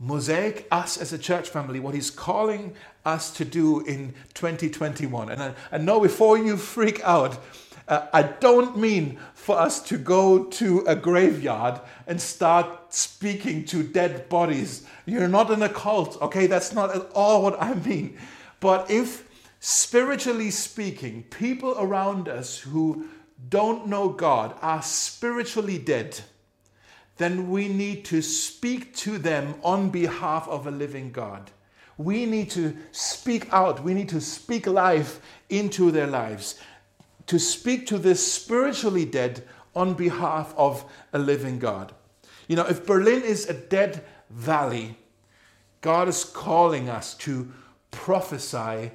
Mosaic, 0.00 0.66
us 0.72 0.96
as 0.96 1.12
a 1.12 1.18
church 1.18 1.48
family, 1.48 1.78
what 1.78 1.94
he's 1.94 2.10
calling 2.10 2.74
us 3.04 3.32
to 3.34 3.44
do 3.44 3.80
in 3.82 4.12
2021. 4.34 5.30
And 5.30 5.40
I, 5.40 5.54
I 5.70 5.78
know 5.78 6.00
before 6.00 6.36
you 6.36 6.56
freak 6.56 7.00
out, 7.04 7.38
uh, 7.88 8.06
I 8.12 8.22
don't 8.22 8.76
mean 8.76 9.18
for 9.34 9.58
us 9.58 9.80
to 9.82 9.96
go 9.96 10.44
to 10.44 10.84
a 10.86 10.96
graveyard 10.96 11.80
and 12.06 12.20
start 12.20 12.92
speaking 12.92 13.64
to 13.66 13.82
dead 13.82 14.28
bodies. 14.28 14.86
You're 15.04 15.28
not 15.28 15.50
in 15.50 15.62
a 15.62 15.68
cult, 15.68 16.20
okay? 16.20 16.46
That's 16.46 16.72
not 16.72 16.94
at 16.94 17.10
all 17.14 17.42
what 17.42 17.60
I 17.62 17.74
mean. 17.74 18.18
But 18.58 18.90
if, 18.90 19.28
spiritually 19.60 20.50
speaking, 20.50 21.24
people 21.24 21.76
around 21.78 22.28
us 22.28 22.58
who 22.58 23.06
don't 23.48 23.86
know 23.86 24.08
God 24.08 24.56
are 24.62 24.82
spiritually 24.82 25.78
dead, 25.78 26.20
then 27.18 27.50
we 27.50 27.68
need 27.68 28.04
to 28.06 28.20
speak 28.20 28.94
to 28.96 29.18
them 29.18 29.54
on 29.62 29.90
behalf 29.90 30.48
of 30.48 30.66
a 30.66 30.70
living 30.70 31.12
God. 31.12 31.50
We 31.98 32.26
need 32.26 32.50
to 32.50 32.76
speak 32.92 33.50
out, 33.52 33.82
we 33.82 33.94
need 33.94 34.10
to 34.10 34.20
speak 34.20 34.66
life 34.66 35.20
into 35.48 35.90
their 35.90 36.06
lives, 36.06 36.60
to 37.26 37.38
speak 37.38 37.86
to 37.86 37.98
the 37.98 38.14
spiritually 38.14 39.04
dead 39.04 39.42
on 39.74 39.94
behalf 39.94 40.54
of 40.56 40.84
a 41.12 41.18
living 41.18 41.58
God. 41.58 41.94
You 42.48 42.56
know, 42.56 42.66
if 42.66 42.86
Berlin 42.86 43.22
is 43.22 43.48
a 43.48 43.54
dead 43.54 44.04
valley, 44.30 44.96
God 45.80 46.08
is 46.08 46.24
calling 46.24 46.88
us 46.88 47.14
to 47.14 47.52
prophesy 47.90 48.90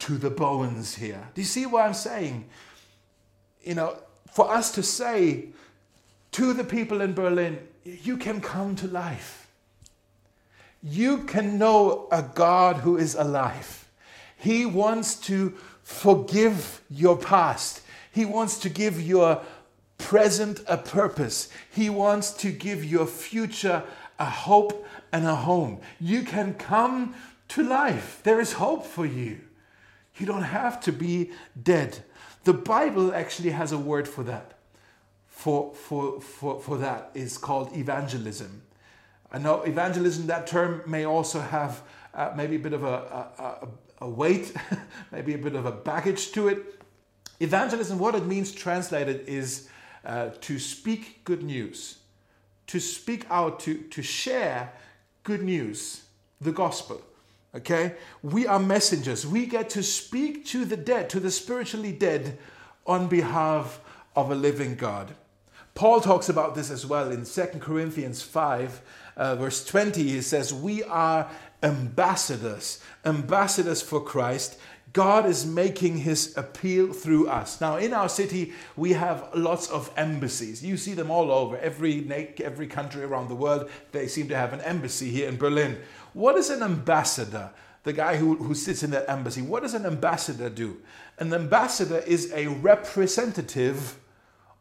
to 0.00 0.18
the 0.18 0.30
bones 0.30 0.94
here. 0.96 1.28
Do 1.34 1.40
you 1.40 1.46
see 1.46 1.66
what 1.66 1.84
I'm 1.84 1.94
saying? 1.94 2.46
You 3.62 3.74
know, 3.74 3.96
for 4.30 4.50
us 4.50 4.72
to 4.72 4.82
say, 4.82 5.48
to 6.32 6.52
the 6.52 6.64
people 6.64 7.00
in 7.00 7.14
Berlin, 7.14 7.60
you 7.84 8.16
can 8.16 8.40
come 8.40 8.74
to 8.76 8.88
life. 8.88 9.48
You 10.82 11.18
can 11.18 11.58
know 11.58 12.08
a 12.10 12.22
God 12.22 12.78
who 12.78 12.96
is 12.96 13.14
alive. 13.14 13.88
He 14.36 14.66
wants 14.66 15.14
to 15.20 15.54
forgive 15.84 16.82
your 16.90 17.16
past. 17.16 17.82
He 18.10 18.24
wants 18.24 18.58
to 18.58 18.68
give 18.68 19.00
your 19.00 19.42
present 19.98 20.60
a 20.66 20.76
purpose. 20.76 21.48
He 21.70 21.88
wants 21.88 22.32
to 22.32 22.50
give 22.50 22.84
your 22.84 23.06
future 23.06 23.84
a 24.18 24.24
hope 24.24 24.84
and 25.12 25.24
a 25.24 25.36
home. 25.36 25.80
You 26.00 26.22
can 26.22 26.54
come 26.54 27.14
to 27.48 27.62
life. 27.62 28.20
There 28.24 28.40
is 28.40 28.54
hope 28.54 28.84
for 28.84 29.06
you. 29.06 29.40
You 30.16 30.26
don't 30.26 30.42
have 30.42 30.80
to 30.82 30.92
be 30.92 31.30
dead. 31.60 32.02
The 32.42 32.52
Bible 32.52 33.14
actually 33.14 33.50
has 33.50 33.70
a 33.70 33.78
word 33.78 34.08
for 34.08 34.24
that 34.24 34.54
for, 35.34 35.74
for, 35.74 36.20
for, 36.20 36.60
for 36.60 36.78
that 36.78 37.10
is 37.12 37.36
called 37.36 37.76
evangelism. 37.76 38.62
I 39.32 39.38
know 39.38 39.62
evangelism, 39.62 40.28
that 40.28 40.46
term 40.46 40.82
may 40.86 41.04
also 41.04 41.40
have 41.40 41.82
uh, 42.14 42.32
maybe 42.36 42.56
a 42.56 42.60
bit 42.60 42.72
of 42.72 42.84
a, 42.84 42.88
a, 42.88 43.68
a 43.98 44.08
weight, 44.08 44.52
maybe 45.12 45.34
a 45.34 45.38
bit 45.38 45.54
of 45.54 45.66
a 45.66 45.72
baggage 45.72 46.32
to 46.32 46.48
it. 46.48 46.82
Evangelism, 47.40 47.98
what 47.98 48.14
it 48.14 48.26
means 48.26 48.52
translated, 48.52 49.28
is 49.28 49.68
uh, 50.04 50.30
to 50.40 50.58
speak 50.58 51.24
good 51.24 51.42
news, 51.42 51.98
to 52.66 52.80
speak 52.80 53.26
out, 53.30 53.60
to, 53.60 53.78
to 53.78 54.02
share 54.02 54.72
good 55.22 55.42
news, 55.42 56.04
the 56.40 56.52
gospel. 56.52 57.02
Okay? 57.54 57.94
We 58.22 58.46
are 58.46 58.58
messengers. 58.58 59.26
We 59.26 59.46
get 59.46 59.70
to 59.70 59.82
speak 59.82 60.44
to 60.46 60.64
the 60.64 60.76
dead, 60.76 61.08
to 61.10 61.20
the 61.20 61.30
spiritually 61.30 61.92
dead, 61.92 62.38
on 62.86 63.08
behalf 63.08 63.80
of 64.14 64.30
a 64.30 64.34
living 64.34 64.74
God. 64.74 65.14
Paul 65.74 66.00
talks 66.00 66.28
about 66.28 66.54
this 66.54 66.70
as 66.70 66.86
well 66.86 67.10
in 67.10 67.24
2 67.24 67.42
Corinthians 67.58 68.22
5, 68.22 68.82
uh, 69.16 69.36
verse 69.36 69.64
20. 69.64 70.02
He 70.02 70.20
says, 70.20 70.54
We 70.54 70.84
are 70.84 71.28
ambassadors, 71.64 72.80
ambassadors 73.04 73.82
for 73.82 74.00
Christ. 74.00 74.58
God 74.92 75.26
is 75.26 75.44
making 75.44 75.98
his 75.98 76.36
appeal 76.36 76.92
through 76.92 77.28
us. 77.28 77.60
Now, 77.60 77.78
in 77.78 77.92
our 77.92 78.08
city, 78.08 78.52
we 78.76 78.92
have 78.92 79.28
lots 79.34 79.68
of 79.68 79.90
embassies. 79.96 80.62
You 80.62 80.76
see 80.76 80.94
them 80.94 81.10
all 81.10 81.32
over. 81.32 81.58
Every, 81.58 82.08
every 82.44 82.68
country 82.68 83.02
around 83.02 83.28
the 83.28 83.34
world, 83.34 83.68
they 83.90 84.06
seem 84.06 84.28
to 84.28 84.36
have 84.36 84.52
an 84.52 84.60
embassy 84.60 85.10
here 85.10 85.28
in 85.28 85.36
Berlin. 85.36 85.78
What 86.12 86.36
is 86.36 86.50
an 86.50 86.62
ambassador? 86.62 87.50
The 87.82 87.92
guy 87.92 88.16
who, 88.16 88.36
who 88.36 88.54
sits 88.54 88.84
in 88.84 88.92
that 88.92 89.10
embassy. 89.10 89.42
What 89.42 89.62
does 89.62 89.74
an 89.74 89.84
ambassador 89.84 90.48
do? 90.48 90.80
An 91.18 91.34
ambassador 91.34 91.98
is 91.98 92.32
a 92.32 92.46
representative 92.46 93.98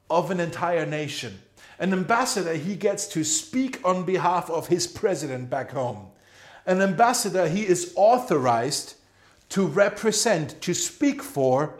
of 0.09 0.31
an 0.31 0.39
entire 0.39 0.85
nation. 0.85 1.39
An 1.79 1.93
ambassador, 1.93 2.55
he 2.55 2.75
gets 2.75 3.07
to 3.09 3.23
speak 3.23 3.79
on 3.85 4.03
behalf 4.03 4.49
of 4.49 4.67
his 4.67 4.87
president 4.87 5.49
back 5.49 5.71
home. 5.71 6.07
An 6.65 6.81
ambassador, 6.81 7.47
he 7.47 7.67
is 7.67 7.93
authorized 7.95 8.95
to 9.49 9.67
represent, 9.67 10.61
to 10.61 10.73
speak 10.73 11.21
for 11.21 11.79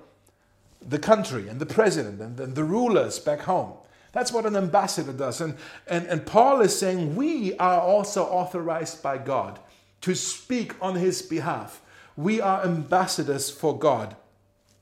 the 0.82 1.00
country 1.00 1.48
and 1.48 1.60
the 1.60 1.66
president 1.66 2.22
and 2.22 2.38
the, 2.38 2.48
the 2.48 2.64
rulers 2.64 3.20
back 3.20 3.42
home. 3.42 3.74
That's 4.12 4.32
what 4.32 4.46
an 4.46 4.56
ambassador 4.56 5.14
does. 5.14 5.42
And, 5.42 5.58
and, 5.88 6.06
and 6.08 6.26
Paul 6.26 6.62
is 6.62 6.78
saying 6.78 7.16
we 7.16 7.58
are 7.58 7.82
also 7.82 8.26
authorized 8.26 9.02
by 9.02 9.18
God 9.18 9.60
to 10.02 10.14
speak 10.14 10.76
on 10.82 10.96
his 10.96 11.22
behalf. 11.22 11.82
We 12.16 12.40
are 12.40 12.64
ambassadors 12.64 13.50
for 13.50 13.78
God. 13.78 14.16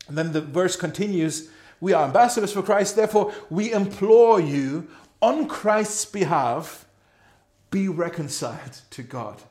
And 0.07 0.17
then 0.17 0.33
the 0.33 0.41
verse 0.41 0.75
continues 0.75 1.49
we 1.79 1.93
are 1.93 2.05
ambassadors 2.05 2.53
for 2.53 2.61
Christ. 2.61 2.95
Therefore, 2.95 3.33
we 3.49 3.73
implore 3.73 4.39
you 4.39 4.87
on 5.19 5.47
Christ's 5.47 6.05
behalf 6.05 6.85
be 7.71 7.87
reconciled 7.87 8.81
to 8.91 9.01
God. 9.01 9.41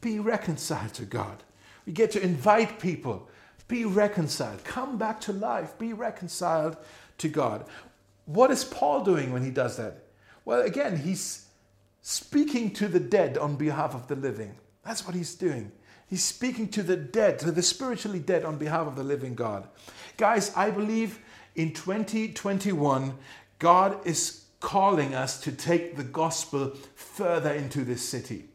Be 0.00 0.18
reconciled 0.18 0.94
to 0.94 1.04
God. 1.04 1.42
We 1.86 1.92
get 1.92 2.10
to 2.12 2.22
invite 2.22 2.80
people. 2.80 3.28
Be 3.68 3.84
reconciled. 3.84 4.64
Come 4.64 4.98
back 4.98 5.20
to 5.22 5.32
life. 5.32 5.78
Be 5.78 5.92
reconciled 5.92 6.76
to 7.18 7.28
God. 7.28 7.64
What 8.26 8.50
is 8.50 8.64
Paul 8.64 9.04
doing 9.04 9.32
when 9.32 9.44
he 9.44 9.50
does 9.50 9.76
that? 9.76 10.04
Well, 10.44 10.62
again, 10.62 10.96
he's 10.96 11.46
speaking 12.02 12.72
to 12.74 12.88
the 12.88 13.00
dead 13.00 13.38
on 13.38 13.56
behalf 13.56 13.94
of 13.94 14.08
the 14.08 14.16
living. 14.16 14.54
That's 14.84 15.06
what 15.06 15.14
he's 15.14 15.34
doing. 15.34 15.72
He's 16.08 16.24
speaking 16.24 16.68
to 16.70 16.82
the 16.82 16.96
dead, 16.96 17.38
to 17.40 17.52
the 17.52 17.62
spiritually 17.62 18.18
dead 18.18 18.44
on 18.44 18.58
behalf 18.58 18.86
of 18.86 18.96
the 18.96 19.04
living 19.04 19.34
God. 19.34 19.68
Guys, 20.16 20.52
I 20.56 20.70
believe 20.70 21.20
in 21.54 21.72
2021, 21.72 23.14
God 23.58 24.04
is 24.04 24.44
calling 24.58 25.14
us 25.14 25.40
to 25.40 25.52
take 25.52 25.96
the 25.96 26.04
gospel 26.04 26.72
further 26.94 27.52
into 27.52 27.84
this 27.84 28.06
city. 28.06 28.49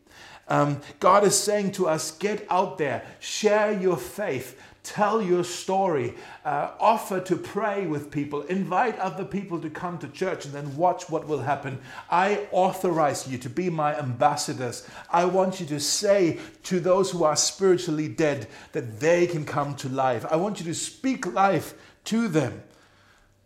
Um, 0.47 0.81
God 0.99 1.23
is 1.23 1.37
saying 1.37 1.71
to 1.73 1.87
us, 1.87 2.11
get 2.11 2.45
out 2.49 2.77
there, 2.77 3.03
share 3.19 3.71
your 3.71 3.97
faith, 3.97 4.59
tell 4.83 5.19
your 5.19 5.43
story, 5.43 6.13
uh, 6.45 6.71
offer 6.79 7.19
to 7.19 7.35
pray 7.35 7.87
with 7.87 8.11
people, 8.11 8.43
invite 8.43 8.97
other 8.99 9.25
people 9.25 9.59
to 9.59 9.69
come 9.69 9.97
to 9.97 10.07
church, 10.09 10.45
and 10.45 10.53
then 10.53 10.77
watch 10.77 11.09
what 11.09 11.27
will 11.27 11.39
happen. 11.39 11.79
I 12.11 12.47
authorize 12.51 13.27
you 13.27 13.39
to 13.39 13.49
be 13.49 13.71
my 13.71 13.97
ambassadors. 13.97 14.87
I 15.11 15.25
want 15.25 15.59
you 15.59 15.65
to 15.67 15.79
say 15.79 16.39
to 16.63 16.79
those 16.79 17.09
who 17.09 17.23
are 17.23 17.35
spiritually 17.35 18.07
dead 18.07 18.47
that 18.73 18.99
they 18.99 19.25
can 19.25 19.45
come 19.45 19.75
to 19.77 19.89
life. 19.89 20.25
I 20.29 20.35
want 20.35 20.59
you 20.59 20.65
to 20.65 20.75
speak 20.75 21.25
life 21.25 21.73
to 22.05 22.27
them. 22.27 22.61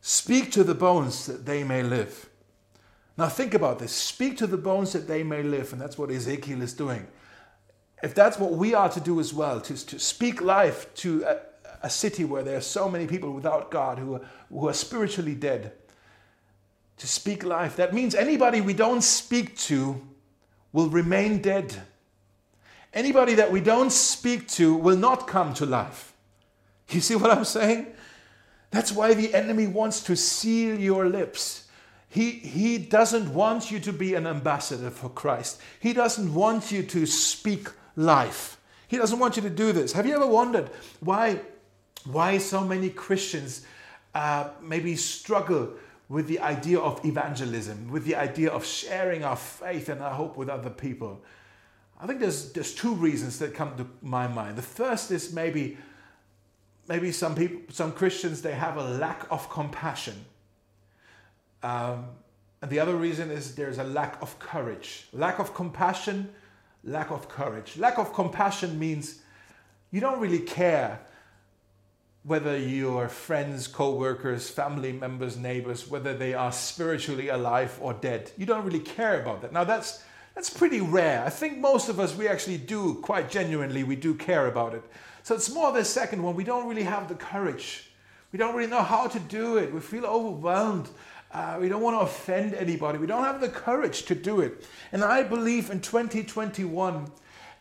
Speak 0.02 0.52
to 0.52 0.64
the 0.64 0.76
bones 0.76 1.26
that 1.26 1.46
they 1.46 1.64
may 1.64 1.84
live. 1.84 2.29
Now, 3.20 3.28
think 3.28 3.54
about 3.54 3.80
this. 3.80 3.92
Speak 3.92 4.38
to 4.38 4.48
the 4.48 4.56
bones 4.56 4.94
that 4.94 5.06
they 5.06 5.24
may 5.24 5.44
live. 5.44 5.74
And 5.74 5.82
that's 5.82 5.98
what 5.98 6.10
Ezekiel 6.10 6.62
is 6.62 6.72
doing. 6.72 7.06
If 8.02 8.16
that's 8.16 8.40
what 8.40 8.54
we 8.54 8.74
are 8.74 8.88
to 8.88 9.02
do 9.02 9.20
as 9.20 9.34
well, 9.34 9.60
to, 9.60 9.86
to 9.88 10.00
speak 10.00 10.42
life 10.42 10.94
to 10.96 11.26
a, 11.26 11.40
a 11.84 11.90
city 11.90 12.24
where 12.24 12.44
there 12.44 12.56
are 12.56 12.62
so 12.62 12.88
many 12.88 13.08
people 13.08 13.34
without 13.34 13.72
God 13.72 14.00
who 14.00 14.22
who 14.50 14.70
are 14.70 14.74
spiritually 14.74 15.36
dead, 15.36 15.74
to 16.96 17.08
speak 17.08 17.44
life, 17.44 17.76
that 17.76 17.94
means 17.94 18.16
anybody 18.16 18.62
we 18.62 18.74
don't 18.74 19.02
speak 19.02 19.58
to 19.58 20.02
will 20.72 20.90
remain 20.90 21.42
dead. 21.42 21.76
Anybody 22.94 23.36
that 23.36 23.52
we 23.52 23.60
don't 23.60 23.92
speak 23.92 24.48
to 24.50 24.74
will 24.76 24.98
not 24.98 25.28
come 25.28 25.54
to 25.56 25.66
life. 25.66 26.14
You 26.90 27.02
see 27.02 27.16
what 27.16 27.32
I'm 27.32 27.44
saying? 27.44 27.88
That's 28.72 28.94
why 28.94 29.14
the 29.14 29.36
enemy 29.36 29.68
wants 29.68 30.04
to 30.04 30.16
seal 30.16 30.80
your 30.80 31.10
lips. 31.10 31.66
He, 32.10 32.32
he 32.32 32.80
doesn't 32.80 33.34
want 33.34 33.70
you 33.70 33.80
to 33.82 33.94
be 33.94 34.16
an 34.16 34.26
ambassador 34.26 34.90
for 34.90 35.10
Christ. 35.10 35.62
He 35.80 35.94
doesn't 35.94 36.34
want 36.34 36.72
you 36.72 36.82
to 36.84 37.06
speak 37.06 37.70
life. 37.96 38.60
He 38.88 38.98
doesn't 38.98 39.20
want 39.20 39.36
you 39.36 39.44
to 39.44 39.50
do 39.50 39.72
this. 39.72 39.94
Have 39.94 40.08
you 40.08 40.16
ever 40.16 40.26
wondered 40.26 40.72
why, 41.02 41.40
why 42.06 42.40
so 42.40 42.64
many 42.64 42.90
Christians 42.90 43.64
uh, 44.16 44.50
maybe 44.60 44.96
struggle 44.96 45.70
with 46.10 46.26
the 46.26 46.40
idea 46.40 46.80
of 46.80 47.06
evangelism, 47.06 47.92
with 47.92 48.06
the 48.06 48.16
idea 48.16 48.50
of 48.50 48.66
sharing 48.66 49.24
our 49.24 49.36
faith 49.36 49.90
and 49.90 50.02
our 50.02 50.14
hope 50.14 50.36
with 50.36 50.50
other 50.50 50.72
people? 50.72 51.22
I 52.02 52.08
think 52.08 52.20
there's, 52.20 52.52
there's 52.54 52.74
two 52.74 52.96
reasons 52.96 53.38
that 53.38 53.54
come 53.54 53.78
to 53.78 53.86
my 54.02 54.28
mind. 54.28 54.58
The 54.58 54.64
first 54.64 55.12
is 55.12 55.32
maybe, 55.32 55.78
maybe 56.88 57.12
some 57.12 57.36
people, 57.36 57.62
some 57.72 57.92
Christians, 57.92 58.42
they 58.42 58.54
have 58.54 58.78
a 58.78 58.84
lack 58.84 59.28
of 59.30 59.48
compassion 59.52 60.26
um, 61.64 62.06
and 62.62 62.70
the 62.70 62.80
other 62.80 62.96
reason 62.96 63.32
is 63.32 63.56
there's 63.56 63.78
a 63.78 63.84
lack 63.84 64.22
of 64.22 64.38
courage, 64.40 65.08
lack 65.14 65.40
of 65.40 65.54
compassion, 65.54 66.30
lack 66.84 67.12
of 67.12 67.30
courage. 67.30 67.78
Lack 67.78 67.98
of 67.98 68.14
compassion 68.14 68.78
means 68.78 69.22
you 69.92 70.02
don't 70.02 70.20
really 70.20 70.40
care 70.40 71.00
whether 72.24 72.58
your 72.58 73.08
friends, 73.08 73.68
co 73.68 73.96
workers, 73.96 74.50
family 74.50 74.92
members, 74.92 75.38
neighbors, 75.38 75.90
whether 75.90 76.14
they 76.14 76.34
are 76.34 76.52
spiritually 76.52 77.30
alive 77.30 77.78
or 77.82 77.94
dead. 77.94 78.32
You 78.38 78.46
don't 78.46 78.66
really 78.66 78.82
care 78.82 79.22
about 79.22 79.42
that. 79.42 79.54
Now, 79.54 79.64
that's, 79.64 80.04
that's 80.36 80.50
pretty 80.50 80.82
rare. 80.82 81.24
I 81.26 81.30
think 81.30 81.58
most 81.58 81.88
of 81.88 82.00
us, 82.00 82.16
we 82.16 82.28
actually 82.28 82.58
do, 82.58 82.96
quite 82.96 83.30
genuinely, 83.30 83.84
we 83.84 83.96
do 83.96 84.14
care 84.14 84.48
about 84.48 84.74
it. 84.74 84.84
So 85.24 85.34
it's 85.34 85.50
more 85.50 85.72
the 85.72 85.86
second 85.86 86.22
one. 86.22 86.36
We 86.36 86.44
don't 86.44 86.68
really 86.68 86.84
have 86.84 87.08
the 87.08 87.16
courage. 87.16 87.92
We 88.32 88.38
don't 88.38 88.56
really 88.56 88.70
know 88.70 88.84
how 88.84 89.08
to 89.08 89.20
do 89.20 89.58
it. 89.58 89.74
We 89.74 89.80
feel 89.80 90.06
overwhelmed 90.06 90.90
uh, 91.32 91.58
we 91.60 91.70
don't 91.70 91.82
want 91.82 91.96
to 91.96 92.02
offend 92.02 92.54
anybody. 92.56 92.98
We 92.98 93.08
don't 93.08 93.24
have 93.24 93.40
the 93.40 93.50
courage 93.50 94.04
to 94.06 94.16
do 94.16 94.42
it. 94.42 94.66
And 94.92 95.04
I 95.04 95.24
believe 95.24 95.70
in 95.70 95.80
2021, 95.80 97.12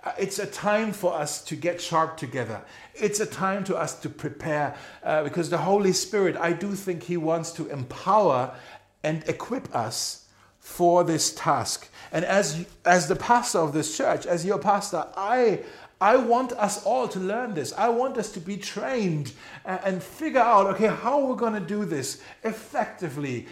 uh, 0.04 0.12
it's 0.18 0.38
a 0.38 0.46
time 0.46 0.92
for 0.92 1.14
us 1.14 1.44
to 1.44 1.56
get 1.56 1.80
sharp 1.80 2.16
together. 2.16 2.62
It's 2.94 3.20
a 3.20 3.26
time 3.26 3.64
to 3.64 3.76
us 3.76 3.98
to 4.00 4.08
prepare 4.08 4.74
uh, 5.02 5.24
because 5.24 5.50
the 5.50 5.58
Holy 5.58 5.92
Spirit, 5.92 6.36
I 6.36 6.52
do 6.52 6.74
think 6.74 7.02
He 7.02 7.16
wants 7.16 7.52
to 7.52 7.68
empower 7.68 8.54
and 9.02 9.22
equip 9.28 9.74
us 9.74 10.26
for 10.60 11.04
this 11.04 11.34
task. 11.34 11.88
And 12.12 12.24
as, 12.24 12.66
as 12.84 13.08
the 13.08 13.16
pastor 13.16 13.58
of 13.58 13.72
this 13.72 13.96
church, 13.96 14.26
as 14.26 14.44
your 14.44 14.58
pastor, 14.58 15.06
I, 15.16 15.60
I 16.00 16.16
want 16.16 16.52
us 16.52 16.84
all 16.84 17.08
to 17.08 17.18
learn 17.18 17.54
this. 17.54 17.72
I 17.72 17.88
want 17.88 18.18
us 18.18 18.30
to 18.32 18.40
be 18.40 18.56
trained 18.56 19.32
and 19.64 20.02
figure 20.02 20.40
out, 20.40 20.66
okay, 20.74 20.86
how 20.86 21.24
we're 21.24 21.36
going 21.36 21.54
to 21.54 21.60
do 21.60 21.84
this 21.84 22.22
effectively, 22.44 23.46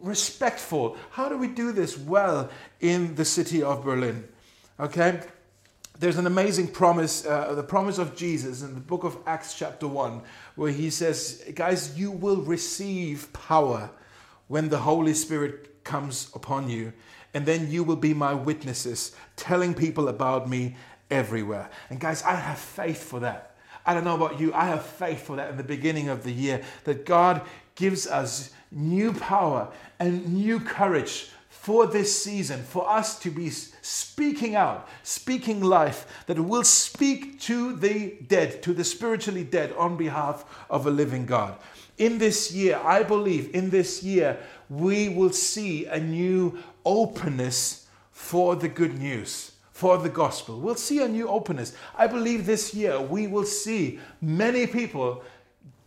respectful. 0.00 0.96
How 1.10 1.28
do 1.28 1.38
we 1.38 1.48
do 1.48 1.72
this 1.72 1.96
well 1.96 2.50
in 2.80 3.14
the 3.14 3.24
city 3.24 3.62
of 3.62 3.84
Berlin? 3.84 4.28
Okay? 4.78 5.20
There's 5.98 6.18
an 6.18 6.26
amazing 6.26 6.68
promise, 6.68 7.24
uh, 7.24 7.54
the 7.54 7.62
promise 7.62 7.96
of 7.96 8.14
Jesus 8.14 8.60
in 8.60 8.74
the 8.74 8.80
book 8.80 9.02
of 9.02 9.16
Acts, 9.26 9.58
chapter 9.58 9.88
1, 9.88 10.20
where 10.54 10.70
he 10.70 10.90
says, 10.90 11.42
Guys, 11.54 11.98
you 11.98 12.10
will 12.10 12.42
receive 12.42 13.32
power 13.32 13.88
when 14.48 14.68
the 14.68 14.78
Holy 14.78 15.14
Spirit 15.14 15.84
comes 15.84 16.30
upon 16.34 16.68
you, 16.68 16.92
and 17.32 17.46
then 17.46 17.70
you 17.70 17.82
will 17.82 17.96
be 17.96 18.12
my 18.12 18.34
witnesses, 18.34 19.16
telling 19.36 19.72
people 19.72 20.08
about 20.08 20.50
me 20.50 20.76
everywhere. 21.10 21.70
And 21.90 22.00
guys, 22.00 22.22
I 22.22 22.34
have 22.34 22.58
faith 22.58 23.02
for 23.02 23.20
that. 23.20 23.56
I 23.84 23.94
don't 23.94 24.04
know 24.04 24.16
about 24.16 24.40
you, 24.40 24.52
I 24.52 24.66
have 24.66 24.84
faith 24.84 25.22
for 25.22 25.36
that 25.36 25.50
in 25.50 25.56
the 25.56 25.62
beginning 25.62 26.08
of 26.08 26.24
the 26.24 26.32
year 26.32 26.62
that 26.84 27.06
God 27.06 27.42
gives 27.76 28.06
us 28.06 28.50
new 28.72 29.12
power 29.12 29.72
and 30.00 30.34
new 30.34 30.58
courage 30.58 31.30
for 31.48 31.86
this 31.86 32.22
season, 32.22 32.62
for 32.62 32.88
us 32.88 33.18
to 33.20 33.30
be 33.30 33.50
speaking 33.50 34.54
out, 34.54 34.88
speaking 35.02 35.60
life, 35.60 36.24
that 36.26 36.38
will 36.38 36.64
speak 36.64 37.40
to 37.40 37.74
the 37.74 38.16
dead, 38.26 38.62
to 38.62 38.72
the 38.72 38.84
spiritually 38.84 39.44
dead 39.44 39.72
on 39.72 39.96
behalf 39.96 40.44
of 40.70 40.86
a 40.86 40.90
living 40.90 41.26
God. 41.26 41.56
In 41.98 42.18
this 42.18 42.52
year, 42.52 42.80
I 42.84 43.02
believe 43.02 43.54
in 43.54 43.70
this 43.70 44.02
year, 44.02 44.38
we 44.68 45.08
will 45.08 45.32
see 45.32 45.86
a 45.86 45.98
new 45.98 46.58
openness 46.84 47.88
for 48.12 48.54
the 48.54 48.68
good 48.68 48.98
news 48.98 49.52
for 49.76 49.98
the 49.98 50.08
gospel. 50.08 50.58
We'll 50.58 50.74
see 50.74 51.02
a 51.02 51.08
new 51.08 51.28
openness. 51.28 51.74
I 51.98 52.06
believe 52.06 52.46
this 52.46 52.72
year 52.72 52.98
we 52.98 53.26
will 53.26 53.44
see 53.44 54.00
many 54.22 54.66
people 54.66 55.22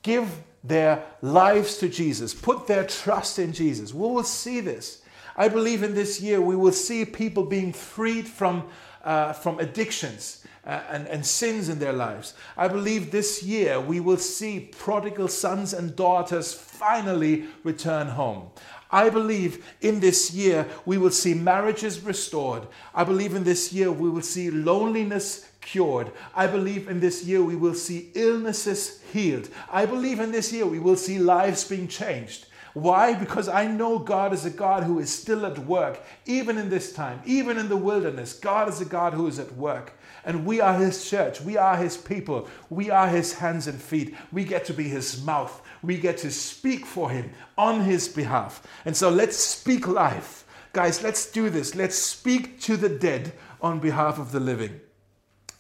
give 0.04 0.30
their 0.64 1.04
lives 1.24 1.80
to 1.80 1.90
Jesus, 1.90 2.36
put 2.36 2.68
their 2.68 2.86
trust 2.86 3.40
in 3.40 3.52
Jesus. 3.52 3.92
We 3.92 4.08
will 4.08 4.24
see 4.24 4.60
this. 4.60 5.02
I 5.36 5.48
believe 5.48 5.82
in 5.82 5.96
this 5.96 6.22
year 6.22 6.40
we 6.40 6.56
will 6.56 6.72
see 6.72 7.04
people 7.04 7.44
being 7.44 7.74
freed 7.74 8.28
from, 8.28 8.70
uh, 9.04 9.34
from 9.34 9.60
addictions. 9.60 10.46
Uh, 10.66 10.84
and, 10.92 11.08
and 11.08 11.26
sins 11.26 11.70
in 11.70 11.80
their 11.80 11.94
lives. 11.94 12.36
I 12.58 12.68
believe 12.68 13.10
this 13.10 13.42
year 13.42 13.80
we 13.80 14.02
will 14.02 14.18
see 14.18 14.60
prodigal 14.60 15.30
sons 15.30 15.74
and 15.74 15.96
daughters 15.96 16.54
finally 16.54 17.46
return 17.64 18.08
home. 18.08 18.52
I 18.92 19.10
believe 19.10 19.66
in 19.82 20.00
this 20.00 20.34
year 20.34 20.68
we 20.86 20.98
will 20.98 21.12
see 21.12 21.34
marriages 21.34 22.02
restored. 22.02 22.64
I 22.94 23.04
believe 23.04 23.36
in 23.36 23.44
this 23.44 23.72
year 23.72 23.92
we 23.92 24.10
will 24.10 24.22
see 24.22 24.50
loneliness 24.50 25.50
cured. 25.62 26.12
I 26.36 26.48
believe 26.48 26.88
in 26.88 27.00
this 27.00 27.24
year 27.24 27.44
we 27.44 27.56
will 27.56 27.76
see 27.76 28.10
illnesses 28.16 29.02
healed. 29.14 29.50
I 29.72 29.86
believe 29.86 30.20
in 30.20 30.32
this 30.32 30.52
year 30.52 30.66
we 30.66 30.80
will 30.80 30.96
see 30.96 31.20
lives 31.20 31.64
being 31.68 31.88
changed. 31.88 32.48
Why? 32.74 33.14
Because 33.14 33.50
I 33.50 33.68
know 33.68 34.00
God 34.00 34.34
is 34.34 34.46
a 34.46 34.50
God 34.50 34.84
who 34.84 35.00
is 35.00 35.12
still 35.12 35.46
at 35.46 35.58
work, 35.60 36.00
even 36.26 36.58
in 36.58 36.70
this 36.70 36.94
time, 36.94 37.22
even 37.26 37.58
in 37.58 37.68
the 37.68 37.78
wilderness. 37.78 38.34
God 38.34 38.70
is 38.70 38.80
a 38.80 38.86
God 38.86 39.14
who 39.14 39.28
is 39.28 39.40
at 39.40 39.56
work. 39.56 39.99
And 40.26 40.46
we 40.46 40.62
are 40.62 40.74
His 40.74 41.10
church. 41.10 41.42
We 41.42 41.58
are 41.58 41.78
His 41.78 41.98
people. 41.98 42.48
We 42.70 42.90
are 42.90 43.08
His 43.08 43.34
hands 43.34 43.68
and 43.68 43.82
feet. 43.82 44.16
We 44.32 44.44
get 44.44 44.66
to 44.66 44.74
be 44.74 44.84
His 44.84 45.24
mouth 45.24 45.62
we 45.82 45.98
get 45.98 46.18
to 46.20 46.32
speak 46.32 46.86
for 46.86 47.10
him 47.10 47.32
on 47.58 47.82
his 47.82 48.08
behalf. 48.08 48.66
And 48.86 48.96
so 48.96 49.10
let's 49.10 49.38
speak 49.38 49.88
life. 49.88 50.46
Guys, 50.74 51.02
let's 51.02 51.30
do 51.32 51.50
this. 51.50 51.76
Let's 51.76 51.98
speak 51.98 52.60
to 52.62 52.78
the 52.78 52.90
dead 52.90 53.34
on 53.62 53.80
behalf 53.80 54.20
of 54.20 54.32
the 54.32 54.40
living. 54.40 54.82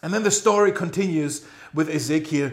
And 0.02 0.14
then 0.14 0.24
the 0.24 0.32
story 0.32 0.72
continues 0.72 1.46
with 1.74 1.90
Ezekiel. 1.90 2.52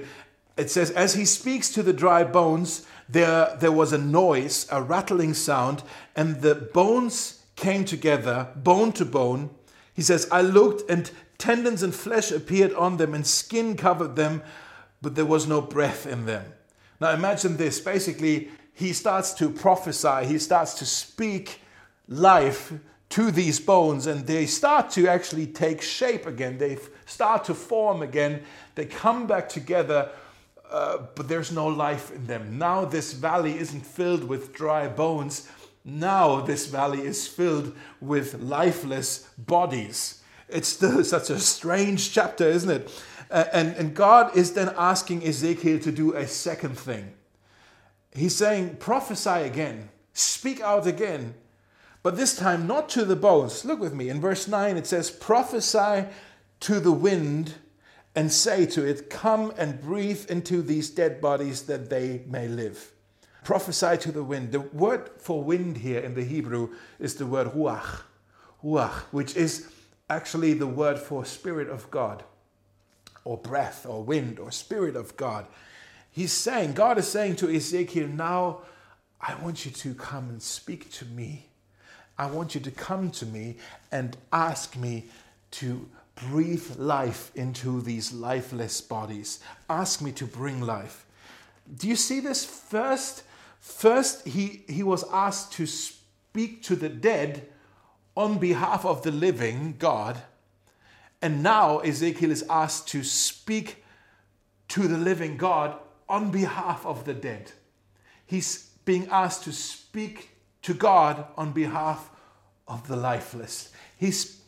It 0.57 0.71
says, 0.71 0.91
As 0.91 1.15
he 1.15 1.25
speaks 1.25 1.71
to 1.71 1.83
the 1.83 1.93
dry 1.93 2.25
bones, 2.25 2.87
there, 3.09 3.57
there 3.61 3.73
was 3.73 3.93
a 3.93 3.99
noise, 3.99 4.67
a 4.71 4.83
rattling 4.83 5.35
sound, 5.35 5.83
and 6.17 6.41
the 6.41 6.55
bones 6.55 7.43
came 7.55 7.85
together, 7.85 8.49
bone 8.57 8.93
to 8.93 9.05
bone. 9.05 9.51
He 9.95 10.03
says, 10.03 10.29
I 10.33 10.43
looked, 10.43 10.91
and 10.91 11.11
tendons 11.39 11.83
and 11.83 11.95
flesh 11.95 12.31
appeared 12.31 12.73
on 12.75 12.97
them, 12.97 13.15
and 13.15 13.27
skin 13.27 13.77
covered 13.77 14.17
them, 14.17 14.43
but 15.03 15.15
there 15.15 15.25
was 15.25 15.47
no 15.47 15.61
breath 15.61 16.07
in 16.07 16.27
them. 16.27 16.45
Now 17.01 17.11
imagine 17.11 17.57
this. 17.57 17.81
Basically, 17.81 18.51
he 18.73 18.93
starts 18.93 19.35
to 19.35 19.51
prophesy, 19.51 20.27
he 20.27 20.39
starts 20.39 20.75
to 20.75 20.87
speak 20.87 21.61
life 22.09 22.73
to 23.11 23.31
these 23.31 23.61
bones, 23.61 24.07
and 24.07 24.27
they 24.27 24.47
start 24.47 24.91
to 24.91 25.09
actually 25.09 25.47
take 25.47 25.81
shape 25.81 26.27
again. 26.27 26.59
They 26.59 26.79
start 27.05 27.45
to 27.45 27.55
form 27.55 28.03
again. 28.03 28.43
They 28.75 28.87
come 28.87 29.27
back 29.27 29.49
together 29.49 30.11
uh, 30.71 30.99
but 31.15 31.29
there's 31.29 31.53
no 31.53 31.67
life 31.67 32.11
in 32.13 32.27
them. 32.27 32.59
Now 32.59 32.85
this 32.85 33.13
valley 33.13 33.59
isn't 33.59 33.87
filled 33.87 34.25
with 34.25 34.53
dry 34.53 34.89
bones. 34.89 35.49
Now 35.85 36.41
this 36.41 36.67
valley 36.67 37.03
is 37.03 37.29
filled 37.29 37.75
with 38.01 38.41
lifeless 38.41 39.29
bodies. 39.39 40.23
It's 40.49 40.69
still 40.69 41.03
such 41.05 41.31
a 41.31 41.39
strange 41.39 42.13
chapter, 42.13 42.45
isn't 42.45 42.71
it? 42.71 43.05
Uh, 43.31 43.45
and, 43.53 43.75
and 43.77 43.95
God 43.95 44.37
is 44.37 44.53
then 44.53 44.73
asking 44.77 45.27
Ezekiel 45.27 45.81
to 45.81 45.93
do 45.93 46.15
a 46.15 46.27
second 46.27 46.79
thing. 46.79 47.15
He's 48.13 48.37
saying, 48.37 48.77
prophesy 48.77 49.43
again, 49.43 49.91
speak 50.13 50.61
out 50.61 50.87
again, 50.87 51.35
but 52.03 52.17
this 52.17 52.37
time 52.37 52.67
not 52.67 52.89
to 52.91 53.05
the 53.05 53.17
bones. 53.17 53.65
Look 53.65 53.81
with 53.81 53.93
me. 53.93 54.09
In 54.09 54.21
verse 54.21 54.47
9, 54.47 54.77
it 54.77 54.87
says, 54.87 55.11
prophesy 55.11 56.07
to 56.61 56.81
the 56.81 56.93
wind 56.93 57.55
and 58.15 58.33
say 58.33 58.65
to 58.67 58.85
it, 58.85 59.11
Come 59.11 59.53
and 59.59 59.81
breathe 59.81 60.31
into 60.31 60.63
these 60.63 60.89
dead 60.89 61.21
bodies 61.21 61.63
that 61.63 61.91
they 61.91 62.23
may 62.27 62.49
live. 62.49 62.93
Prophesy 63.45 63.99
to 63.99 64.11
the 64.11 64.25
wind. 64.25 64.51
The 64.53 64.61
word 64.61 65.11
for 65.19 65.45
wind 65.45 65.77
here 65.77 66.01
in 66.01 66.15
the 66.15 66.25
Hebrew 66.25 66.71
is 66.99 67.15
the 67.17 67.27
word 67.27 67.49
ruach, 67.49 68.01
ruach, 68.65 68.93
which 69.13 69.37
is 69.37 69.71
actually 70.09 70.55
the 70.55 70.67
word 70.67 70.99
for 70.99 71.25
spirit 71.25 71.69
of 71.69 71.91
God, 71.91 72.25
or 73.25 73.37
breath, 73.37 73.87
or 73.87 74.03
wind, 74.03 74.39
or 74.39 74.51
spirit 74.51 74.97
of 74.97 75.17
God. 75.17 75.47
He's 76.11 76.33
saying, 76.33 76.75
God 76.75 76.99
is 76.99 77.09
saying 77.09 77.37
to 77.37 77.55
Ezekiel, 77.55 78.09
Now 78.09 78.61
I 79.21 79.35
want 79.43 79.65
you 79.65 79.71
to 79.73 79.95
come 79.95 80.29
and 80.29 80.43
speak 80.43 80.91
to 80.93 81.05
me. 81.05 81.47
I 82.19 82.27
want 82.27 82.55
you 82.55 82.61
to 82.63 82.71
come 82.71 83.11
to 83.13 83.27
me 83.27 83.57
and 83.93 84.17
ask 84.33 84.77
me 84.77 85.07
to 85.53 85.89
breathe 86.15 86.77
life 86.77 87.31
into 87.35 87.83
these 87.83 88.13
lifeless 88.13 88.81
bodies. 88.81 89.41
Ask 89.69 90.01
me 90.01 90.13
to 90.13 90.25
bring 90.25 90.61
life. 90.61 91.05
Do 91.77 91.89
you 91.89 91.97
see 91.97 92.21
this? 92.21 92.45
First, 92.45 93.23
first 93.61 94.27
he, 94.27 94.63
he 94.69 94.83
was 94.83 95.05
asked 95.13 95.53
to 95.55 95.67
speak 95.67 96.63
to 96.65 96.77
the 96.77 96.89
dead 96.89 97.49
on 98.17 98.39
behalf 98.39 98.85
of 98.85 99.03
the 99.03 99.11
living 99.11 99.75
God. 99.79 100.21
And 101.23 101.43
now 101.43 101.79
Ezekiel 101.79 102.31
is 102.31 102.45
asked 102.49 102.89
to 102.89 103.03
speak 103.03 103.85
to 104.69 104.89
the 104.89 104.99
living 104.99 105.37
God 105.37 105.79
on 106.09 106.31
behalf 106.31 106.85
of 106.87 107.05
the 107.05 107.15
dead. 107.15 107.53
He's 108.27 108.71
being 108.85 109.09
asked 109.11 109.45
to 109.45 109.53
speak 109.53 110.31
to 110.63 110.75
God 110.75 111.27
on 111.37 111.53
behalf 111.53 112.11
of 112.67 112.87
the 112.89 112.97
lifeless. 112.97 113.73
He's, 113.99 114.41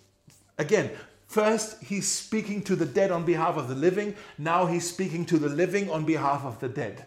again, 0.59 0.91
First, 1.29 1.83
he's 1.83 2.09
speaking 2.09 2.63
to 2.63 2.75
the 2.75 2.87
dead 2.87 3.11
on 3.11 3.27
behalf 3.27 3.59
of 3.59 3.69
the 3.69 3.75
living. 3.75 4.17
Now 4.39 4.65
he's 4.65 4.89
speaking 4.89 5.27
to 5.27 5.37
the 5.37 5.51
living 5.51 5.91
on 5.91 6.07
behalf 6.07 6.43
of 6.43 6.59
the 6.59 6.71
dead. 6.71 7.05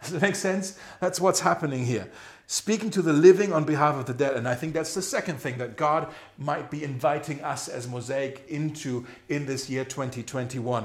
Does 0.00 0.12
that 0.12 0.22
make 0.22 0.36
sense? 0.36 0.78
That's 1.00 1.20
what's 1.20 1.40
happening 1.40 1.84
here. 1.84 2.08
Speaking 2.48 2.90
to 2.90 3.02
the 3.02 3.12
living 3.12 3.52
on 3.52 3.64
behalf 3.64 3.96
of 3.96 4.06
the 4.06 4.14
dead. 4.14 4.36
And 4.36 4.46
I 4.46 4.54
think 4.54 4.72
that's 4.72 4.94
the 4.94 5.02
second 5.02 5.38
thing 5.38 5.58
that 5.58 5.76
God 5.76 6.12
might 6.38 6.70
be 6.70 6.84
inviting 6.84 7.42
us 7.42 7.66
as 7.66 7.88
Mosaic 7.88 8.44
into 8.48 9.04
in 9.28 9.46
this 9.46 9.68
year 9.68 9.84
2021. 9.84 10.84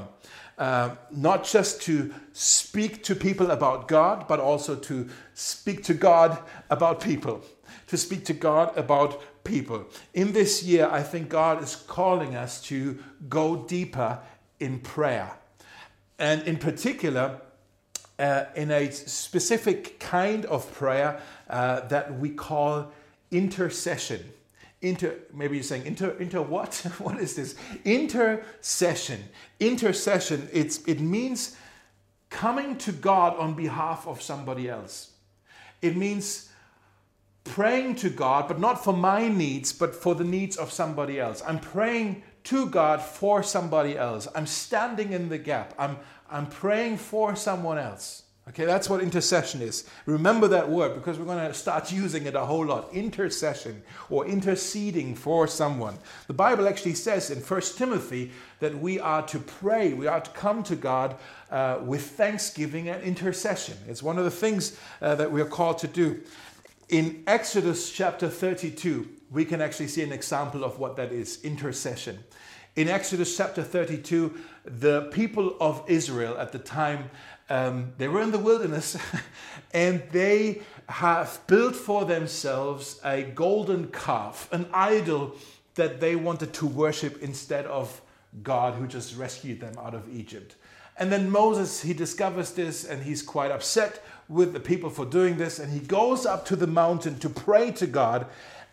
Uh, 0.58 0.96
not 1.12 1.44
just 1.44 1.82
to 1.84 2.14
speak 2.34 3.04
to 3.04 3.16
people 3.16 3.52
about 3.52 3.88
God, 3.88 4.28
but 4.28 4.40
also 4.40 4.76
to 4.76 5.08
speak 5.36 5.84
to 5.84 5.94
God 5.94 6.38
about 6.70 7.00
people. 7.00 7.44
To 7.88 7.98
speak 7.98 8.26
to 8.26 8.34
God 8.34 8.76
about 8.76 9.22
people. 9.44 9.86
In 10.16 10.34
this 10.34 10.64
year, 10.64 10.90
I 10.92 11.04
think 11.04 11.30
God 11.30 11.62
is 11.62 11.76
calling 11.76 12.36
us 12.36 12.62
to 12.64 12.98
go 13.30 13.66
deeper 13.68 14.20
in 14.60 14.80
prayer. 14.80 15.32
And 16.18 16.42
in 16.44 16.58
particular, 16.58 17.40
uh, 18.22 18.46
in 18.56 18.70
a 18.70 18.92
specific 18.92 20.00
kind 20.00 20.46
of 20.46 20.72
prayer 20.74 21.20
uh, 21.50 21.82
that 21.88 22.20
we 22.20 22.30
call 22.30 22.92
intercession. 23.32 24.24
Inter, 24.82 25.16
maybe 25.34 25.56
you're 25.56 25.64
saying 25.64 25.86
inter, 25.86 26.16
inter 26.20 26.42
what? 26.42 26.76
what 27.00 27.20
is 27.20 27.36
this? 27.36 27.56
Intercession. 27.84 29.24
Intercession. 29.60 30.48
It's 30.54 30.84
it 30.86 31.00
means 31.00 31.58
coming 32.30 32.78
to 32.78 32.92
God 32.92 33.38
on 33.38 33.56
behalf 33.56 34.08
of 34.08 34.22
somebody 34.22 34.70
else. 34.70 35.12
It 35.82 35.98
means 35.98 36.50
praying 37.44 37.96
to 37.96 38.10
God, 38.10 38.48
but 38.48 38.60
not 38.60 38.84
for 38.84 38.94
my 38.94 39.28
needs, 39.28 39.74
but 39.74 39.96
for 39.96 40.14
the 40.14 40.24
needs 40.24 40.58
of 40.58 40.72
somebody 40.72 41.20
else. 41.20 41.42
I'm 41.46 41.60
praying 41.60 42.24
to 42.44 42.68
God 42.68 43.02
for 43.02 43.44
somebody 43.44 43.98
else. 43.98 44.28
I'm 44.36 44.48
standing 44.48 45.12
in 45.12 45.30
the 45.30 45.38
gap. 45.38 45.74
I'm, 45.78 45.98
I'm 46.32 46.48
praying 46.48 46.98
for 46.98 47.36
someone 47.36 47.78
else. 47.78 48.24
Okay, 48.50 48.66
that's 48.66 48.90
what 48.90 49.02
intercession 49.02 49.62
is. 49.62 49.88
Remember 50.08 50.48
that 50.48 50.68
word 50.68 50.96
because 50.96 51.20
we're 51.20 51.26
going 51.26 51.48
to 51.48 51.54
start 51.54 51.92
using 51.92 52.26
it 52.26 52.34
a 52.34 52.44
whole 52.44 52.66
lot. 52.66 52.92
Intercession 52.92 53.84
or 54.10 54.26
interceding 54.26 55.14
for 55.14 55.48
someone. 55.48 55.98
The 56.26 56.34
Bible 56.34 56.68
actually 56.68 56.96
says 56.96 57.30
in 57.30 57.40
1 57.40 57.62
Timothy 57.78 58.32
that 58.60 58.76
we 58.78 59.00
are 59.00 59.26
to 59.28 59.40
pray, 59.40 59.94
we 59.94 60.08
are 60.08 60.20
to 60.20 60.32
come 60.32 60.64
to 60.64 60.76
God 60.76 61.18
uh, 61.52 61.80
with 61.84 62.02
thanksgiving 62.02 62.90
and 62.90 63.04
intercession. 63.04 63.78
It's 63.88 64.02
one 64.02 64.18
of 64.18 64.24
the 64.24 64.32
things 64.32 64.78
uh, 65.02 65.14
that 65.16 65.32
we 65.32 65.40
are 65.40 65.46
called 65.46 65.78
to 65.80 65.88
do. 65.88 66.22
In 66.90 67.24
Exodus 67.28 67.92
chapter 67.92 68.28
32, 68.28 69.08
we 69.30 69.46
can 69.46 69.62
actually 69.62 69.88
see 69.88 70.02
an 70.02 70.12
example 70.12 70.64
of 70.64 70.80
what 70.80 70.96
that 70.96 71.12
is 71.12 71.42
intercession. 71.44 72.20
In 72.78 72.88
Exodus 72.88 73.36
chapter 73.36 73.64
32, 73.64 74.34
the 74.64 75.10
people 75.12 75.58
of 75.60 75.84
Israel 75.88 76.38
at 76.38 76.54
the 76.54 76.60
time, 76.60 77.10
um, 77.50 77.92
they 77.98 78.08
were 78.08 78.22
in 78.22 78.32
the 78.32 78.40
wilderness 78.40 78.96
and 79.74 80.02
they 80.14 80.62
have 80.88 81.42
built 81.48 81.76
for 81.76 82.06
themselves 82.06 83.02
a 83.04 83.24
golden 83.24 83.90
calf, 83.90 84.48
an 84.54 84.68
idol 84.74 85.36
that 85.76 86.00
they 86.00 86.16
wanted 86.16 86.54
to 86.54 86.66
worship 86.66 87.22
instead 87.22 87.66
of 87.66 88.02
God 88.42 88.76
who 88.76 88.88
just 88.88 89.18
rescued 89.18 89.60
them 89.60 89.74
out 89.78 89.94
of 89.94 90.08
Egypt. 90.10 90.56
And 90.98 91.12
then 91.12 91.30
Moses, 91.30 91.82
he 91.82 91.94
discovers 91.94 92.52
this 92.52 92.86
and 92.86 93.04
he's 93.04 93.22
quite 93.22 93.52
upset 93.52 94.02
with 94.30 94.54
the 94.54 94.62
people 94.62 94.90
for 94.90 95.06
doing 95.06 95.36
this. 95.36 95.60
And 95.60 95.74
he 95.74 95.80
goes 95.80 96.26
up 96.26 96.46
to 96.46 96.56
the 96.56 96.68
mountain 96.68 97.20
to 97.20 97.30
pray 97.30 97.72
to 97.72 97.88
God. 97.88 98.28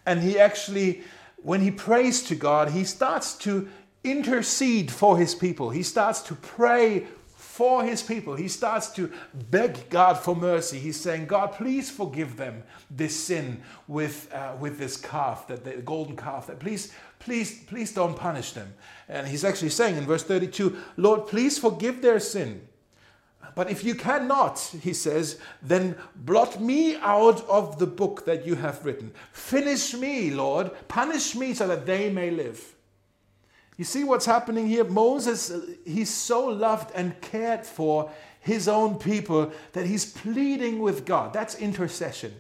And 0.07 0.23
he 0.23 0.39
actually, 0.39 1.03
when 1.37 1.63
he 1.63 1.73
prays 1.73 2.23
to 2.25 2.37
God, 2.37 2.71
he 2.71 2.85
starts 2.85 3.35
to 3.39 3.69
intercede 4.11 4.91
for 4.91 5.19
his 5.19 5.35
people. 5.35 5.71
He 5.71 5.83
starts 5.83 6.21
to 6.23 6.35
pray 6.35 7.07
for 7.59 7.83
his 7.83 8.03
people. 8.03 8.37
He 8.37 8.47
starts 8.47 8.89
to 8.91 9.11
beg 9.51 9.91
God 9.91 10.17
for 10.17 10.37
mercy. 10.37 10.79
He's 10.79 11.01
saying, 11.01 11.27
God, 11.27 11.49
please 11.55 11.91
forgive 11.91 12.37
them 12.37 12.63
this 12.89 13.19
sin 13.19 13.63
with, 13.89 14.33
uh, 14.33 14.53
with 14.61 14.79
this 14.79 14.97
calf, 14.97 15.49
that 15.49 15.65
the 15.65 15.73
golden 15.83 16.17
calf. 16.17 16.47
That 16.47 16.61
please, 16.61 16.93
please, 17.19 17.65
please 17.65 17.93
don't 17.93 18.17
punish 18.17 18.53
them. 18.53 18.73
And 19.09 19.27
he's 19.27 19.45
actually 19.45 19.71
saying 19.71 19.97
in 19.97 20.05
verse 20.05 20.23
32, 20.23 20.79
Lord, 20.97 21.27
please 21.27 21.59
forgive 21.59 22.01
their 22.01 22.21
sin. 22.21 22.69
But 23.57 23.73
if 23.73 23.83
you 23.83 23.97
cannot, 23.97 24.61
he 24.81 24.93
says, 24.93 25.41
then 25.61 25.97
blot 26.15 26.61
me 26.61 26.95
out 26.99 27.45
of 27.49 27.81
the 27.81 27.89
book 27.89 28.25
that 28.25 28.47
you 28.47 28.55
have 28.55 28.85
written. 28.85 29.11
Finish 29.33 29.95
me, 29.95 30.31
Lord. 30.31 30.71
Punish 30.87 31.35
me 31.35 31.55
so 31.55 31.67
that 31.67 31.87
they 31.87 32.09
may 32.09 32.31
live. 32.31 32.77
You 33.79 33.85
see 33.85 34.03
what's 34.03 34.27
happening 34.27 34.67
here? 34.67 34.83
Moses, 34.83 35.53
he's 35.87 36.13
so 36.13 36.47
loved 36.47 36.91
and 36.97 37.19
cared 37.21 37.65
for 37.65 38.11
his 38.41 38.67
own 38.67 38.97
people 38.97 39.53
that 39.73 39.87
he's 39.87 40.05
pleading 40.05 40.81
with 40.81 41.07
God. 41.07 41.33
That's 41.33 41.55
intercession. 41.55 42.35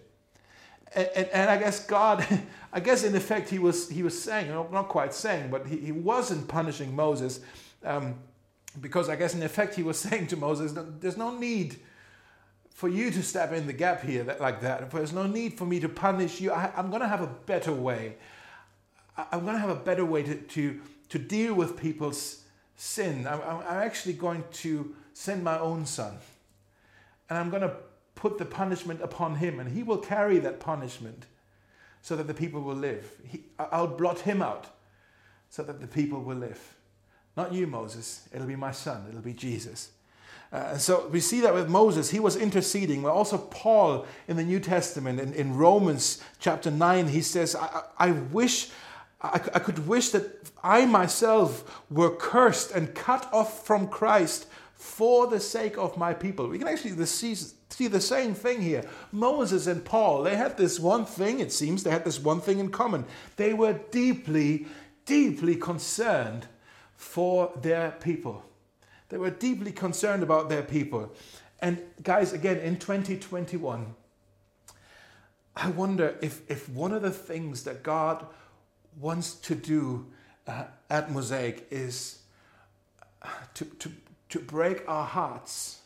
And, 0.94 1.08
and, 1.14 1.28
and, 1.28 1.50
I 1.50 1.56
guess 1.56 1.86
God, 1.86 2.26
I 2.72 2.80
guess 2.80 3.04
in 3.04 3.14
effect, 3.14 3.48
he 3.48 3.60
was, 3.60 3.88
he 3.88 4.02
was 4.02 4.20
saying, 4.20 4.50
not 4.50 4.88
quite 4.88 5.14
saying, 5.14 5.50
but 5.50 5.66
he, 5.66 5.76
he 5.76 5.92
wasn't 5.92 6.48
punishing 6.48 6.94
Moses. 6.96 7.40
Um, 7.84 8.16
because 8.80 9.08
I 9.08 9.14
guess 9.14 9.34
in 9.34 9.42
effect 9.44 9.76
he 9.76 9.84
was 9.84 9.98
saying 10.00 10.26
to 10.28 10.36
Moses, 10.36 10.74
there's 10.98 11.16
no 11.16 11.38
need 11.38 11.76
for 12.70 12.88
you 12.88 13.12
to 13.12 13.22
step 13.22 13.52
in 13.52 13.68
the 13.68 13.72
gap 13.72 14.02
here 14.02 14.24
that, 14.24 14.40
like 14.40 14.60
that. 14.62 14.90
There's 14.90 15.12
no 15.12 15.26
need 15.26 15.56
for 15.56 15.66
me 15.66 15.78
to 15.80 15.88
punish 15.88 16.40
you. 16.40 16.50
I, 16.50 16.72
am 16.76 16.90
going 16.90 17.02
to 17.02 17.08
have 17.08 17.20
a 17.20 17.26
better 17.26 17.72
way. 17.72 18.16
I, 19.16 19.26
am 19.32 19.42
going 19.42 19.54
to 19.54 19.60
have 19.60 19.70
a 19.70 19.80
better 19.80 20.04
way 20.04 20.22
to, 20.24 20.34
to, 20.34 20.80
to 21.08 21.18
deal 21.18 21.54
with 21.54 21.76
people's 21.76 22.42
sin. 22.76 23.26
I'm, 23.26 23.40
I'm 23.42 23.62
actually 23.82 24.14
going 24.14 24.44
to 24.52 24.94
send 25.12 25.42
my 25.42 25.58
own 25.58 25.86
son. 25.86 26.18
And 27.28 27.38
I'm 27.38 27.50
going 27.50 27.62
to 27.62 27.74
put 28.14 28.38
the 28.38 28.44
punishment 28.44 29.00
upon 29.02 29.36
him, 29.36 29.60
and 29.60 29.70
he 29.70 29.82
will 29.82 29.98
carry 29.98 30.38
that 30.40 30.60
punishment 30.60 31.26
so 32.02 32.16
that 32.16 32.26
the 32.26 32.34
people 32.34 32.60
will 32.60 32.76
live. 32.76 33.10
He, 33.24 33.42
I'll 33.58 33.86
blot 33.86 34.20
him 34.20 34.42
out 34.42 34.66
so 35.50 35.62
that 35.62 35.80
the 35.80 35.86
people 35.86 36.22
will 36.22 36.36
live. 36.36 36.76
Not 37.36 37.52
you, 37.52 37.66
Moses. 37.66 38.28
It'll 38.32 38.46
be 38.46 38.56
my 38.56 38.72
son. 38.72 39.06
It'll 39.08 39.20
be 39.20 39.32
Jesus. 39.32 39.90
Uh, 40.50 40.78
so 40.78 41.08
we 41.08 41.20
see 41.20 41.40
that 41.42 41.52
with 41.52 41.68
Moses, 41.68 42.10
he 42.10 42.20
was 42.20 42.36
interceding. 42.36 43.02
But 43.02 43.12
also, 43.12 43.38
Paul 43.38 44.06
in 44.26 44.36
the 44.36 44.44
New 44.44 44.60
Testament, 44.60 45.20
in, 45.20 45.34
in 45.34 45.54
Romans 45.54 46.22
chapter 46.38 46.70
9, 46.70 47.08
he 47.08 47.20
says, 47.20 47.54
I, 47.54 47.82
I 47.98 48.10
wish 48.12 48.70
I, 49.20 49.40
I 49.54 49.58
could 49.58 49.86
wish 49.86 50.10
that 50.10 50.48
I 50.62 50.86
myself 50.86 51.82
were 51.90 52.14
cursed 52.14 52.70
and 52.70 52.94
cut 52.94 53.28
off 53.32 53.66
from 53.66 53.88
Christ 53.88 54.46
for 54.74 55.26
the 55.26 55.40
sake 55.40 55.76
of 55.76 55.96
my 55.96 56.14
people. 56.14 56.48
We 56.48 56.58
can 56.58 56.68
actually 56.68 57.04
see, 57.06 57.34
see 57.34 57.88
the 57.88 58.00
same 58.00 58.34
thing 58.34 58.62
here. 58.62 58.84
Moses 59.10 59.66
and 59.66 59.84
Paul, 59.84 60.22
they 60.22 60.36
had 60.36 60.56
this 60.56 60.78
one 60.78 61.04
thing, 61.04 61.40
it 61.40 61.52
seems, 61.52 61.82
they 61.82 61.90
had 61.90 62.04
this 62.04 62.20
one 62.20 62.40
thing 62.40 62.60
in 62.60 62.70
common. 62.70 63.04
They 63.36 63.54
were 63.54 63.80
deeply, 63.90 64.66
deeply 65.04 65.56
concerned 65.56 66.46
for 66.94 67.50
their 67.60 67.90
people. 67.90 68.44
They 69.08 69.18
were 69.18 69.30
deeply 69.30 69.72
concerned 69.72 70.22
about 70.22 70.48
their 70.48 70.62
people. 70.62 71.12
And 71.60 71.82
guys, 72.02 72.32
again, 72.32 72.58
in 72.58 72.78
2021, 72.78 73.94
I 75.56 75.70
wonder 75.70 76.16
if, 76.22 76.48
if 76.48 76.68
one 76.68 76.92
of 76.92 77.02
the 77.02 77.10
things 77.10 77.64
that 77.64 77.82
God 77.82 78.24
wants 79.00 79.34
to 79.34 79.54
do 79.54 80.06
uh, 80.46 80.64
at 80.90 81.10
Mosaic 81.10 81.66
is 81.70 82.20
uh, 83.22 83.28
to, 83.54 83.64
to, 83.64 83.90
to 84.30 84.38
break 84.38 84.82
our 84.88 85.04
hearts 85.04 85.80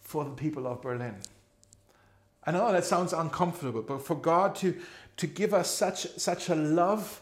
for 0.00 0.24
the 0.24 0.30
people 0.30 0.66
of 0.66 0.82
Berlin. 0.82 1.14
I 2.44 2.52
know 2.52 2.72
that 2.72 2.84
sounds 2.84 3.12
uncomfortable, 3.12 3.82
but 3.82 4.02
for 4.02 4.16
God 4.16 4.54
to, 4.56 4.76
to 5.18 5.26
give 5.26 5.54
us 5.54 5.70
such, 5.70 6.08
such 6.16 6.48
a 6.48 6.54
love, 6.54 7.20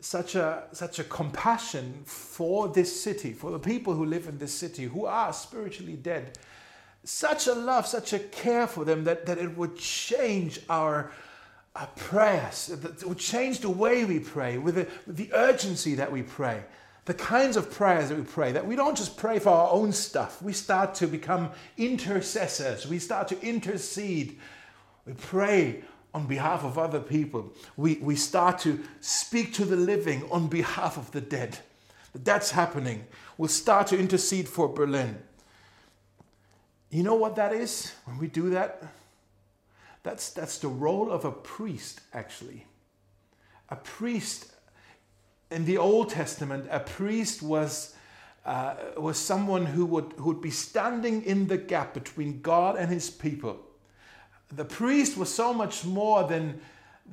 such 0.00 0.36
a, 0.36 0.64
such 0.72 0.98
a 0.98 1.04
compassion 1.04 2.02
for 2.04 2.68
this 2.68 3.02
city, 3.02 3.32
for 3.32 3.50
the 3.50 3.58
people 3.58 3.94
who 3.94 4.04
live 4.04 4.28
in 4.28 4.38
this 4.38 4.54
city, 4.54 4.84
who 4.84 5.04
are 5.06 5.32
spiritually 5.32 5.96
dead, 5.96 6.38
such 7.04 7.46
a 7.46 7.54
love, 7.54 7.86
such 7.86 8.12
a 8.12 8.18
care 8.18 8.66
for 8.66 8.84
them 8.84 9.04
that, 9.04 9.26
that 9.26 9.38
it 9.38 9.56
would 9.56 9.76
change 9.76 10.60
our, 10.68 11.12
our 11.76 11.86
prayer 11.96 12.50
It 12.68 13.04
would 13.04 13.18
change 13.18 13.60
the 13.60 13.70
way 13.70 14.04
we 14.04 14.18
pray, 14.18 14.58
with 14.58 14.74
the, 14.74 14.88
with 15.06 15.16
the 15.16 15.32
urgency 15.32 15.94
that 15.96 16.10
we 16.10 16.22
pray. 16.22 16.64
The 17.04 17.14
kinds 17.14 17.56
of 17.56 17.70
prayers 17.70 18.08
that 18.08 18.18
we 18.18 18.24
pray, 18.24 18.52
that 18.52 18.66
we 18.66 18.76
don't 18.76 18.96
just 18.96 19.16
pray 19.16 19.38
for 19.38 19.50
our 19.50 19.70
own 19.70 19.92
stuff. 19.92 20.42
We 20.42 20.52
start 20.52 20.94
to 20.96 21.06
become 21.06 21.50
intercessors. 21.76 22.86
We 22.86 22.98
start 22.98 23.28
to 23.28 23.40
intercede. 23.40 24.38
We 25.06 25.14
pray 25.14 25.82
on 26.12 26.26
behalf 26.26 26.64
of 26.64 26.76
other 26.78 27.00
people. 27.00 27.52
We, 27.76 27.96
we 27.96 28.16
start 28.16 28.58
to 28.60 28.80
speak 29.00 29.54
to 29.54 29.64
the 29.64 29.76
living 29.76 30.28
on 30.30 30.48
behalf 30.48 30.96
of 30.96 31.10
the 31.12 31.20
dead. 31.20 31.58
That's 32.14 32.50
happening. 32.50 33.06
We'll 33.38 33.48
start 33.48 33.86
to 33.88 33.98
intercede 33.98 34.48
for 34.48 34.68
Berlin. 34.68 35.22
You 36.90 37.04
know 37.04 37.14
what 37.14 37.36
that 37.36 37.52
is 37.52 37.92
when 38.04 38.18
we 38.18 38.26
do 38.26 38.50
that? 38.50 38.82
That's, 40.02 40.30
that's 40.30 40.58
the 40.58 40.68
role 40.68 41.10
of 41.10 41.24
a 41.24 41.32
priest, 41.32 42.00
actually. 42.12 42.66
A 43.68 43.76
priest 43.76 44.52
in 45.50 45.64
the 45.64 45.78
Old 45.78 46.10
Testament, 46.10 46.66
a 46.70 46.80
priest 46.80 47.42
was, 47.42 47.94
uh, 48.46 48.74
was 48.96 49.18
someone 49.18 49.66
who 49.66 49.84
would, 49.86 50.14
who 50.16 50.24
would 50.24 50.40
be 50.40 50.50
standing 50.50 51.22
in 51.24 51.48
the 51.48 51.58
gap 51.58 51.92
between 51.92 52.40
God 52.40 52.76
and 52.76 52.90
his 52.90 53.10
people. 53.10 53.58
The 54.52 54.64
priest 54.64 55.16
was 55.16 55.32
so 55.32 55.52
much 55.52 55.84
more 55.84 56.26
than, 56.26 56.60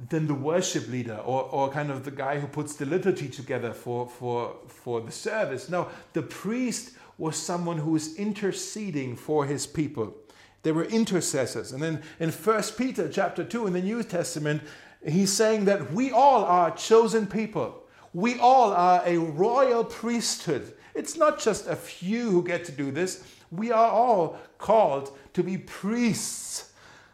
than 0.09 0.27
the 0.27 0.33
worship 0.33 0.87
leader 0.87 1.17
or, 1.17 1.43
or 1.43 1.69
kind 1.69 1.91
of 1.91 2.05
the 2.05 2.11
guy 2.11 2.39
who 2.39 2.47
puts 2.47 2.75
the 2.75 2.85
liturgy 2.85 3.27
together 3.27 3.73
for, 3.73 4.07
for, 4.07 4.55
for 4.67 5.01
the 5.01 5.11
service. 5.11 5.69
No, 5.69 5.89
the 6.13 6.21
priest 6.21 6.91
was 7.17 7.35
someone 7.35 7.77
who 7.77 7.91
was 7.91 8.15
interceding 8.15 9.15
for 9.15 9.45
his 9.45 9.65
people. 9.65 10.15
They 10.63 10.71
were 10.71 10.85
intercessors. 10.85 11.71
And 11.71 11.81
then 11.81 12.01
in 12.19 12.31
1 12.31 12.63
Peter 12.77 13.09
chapter 13.09 13.43
2 13.43 13.67
in 13.67 13.73
the 13.73 13.81
New 13.81 14.03
Testament, 14.03 14.63
he's 15.05 15.31
saying 15.31 15.65
that 15.65 15.93
we 15.93 16.11
all 16.11 16.43
are 16.43 16.71
chosen 16.71 17.27
people. 17.27 17.83
We 18.13 18.39
all 18.39 18.73
are 18.73 19.01
a 19.05 19.17
royal 19.17 19.83
priesthood. 19.83 20.73
It's 20.95 21.15
not 21.15 21.39
just 21.39 21.67
a 21.67 21.75
few 21.75 22.31
who 22.31 22.43
get 22.43 22.65
to 22.65 22.71
do 22.71 22.91
this. 22.91 23.23
We 23.51 23.71
are 23.71 23.89
all 23.89 24.37
called 24.57 25.17
to 25.33 25.43
be 25.43 25.57
priests. 25.57 26.73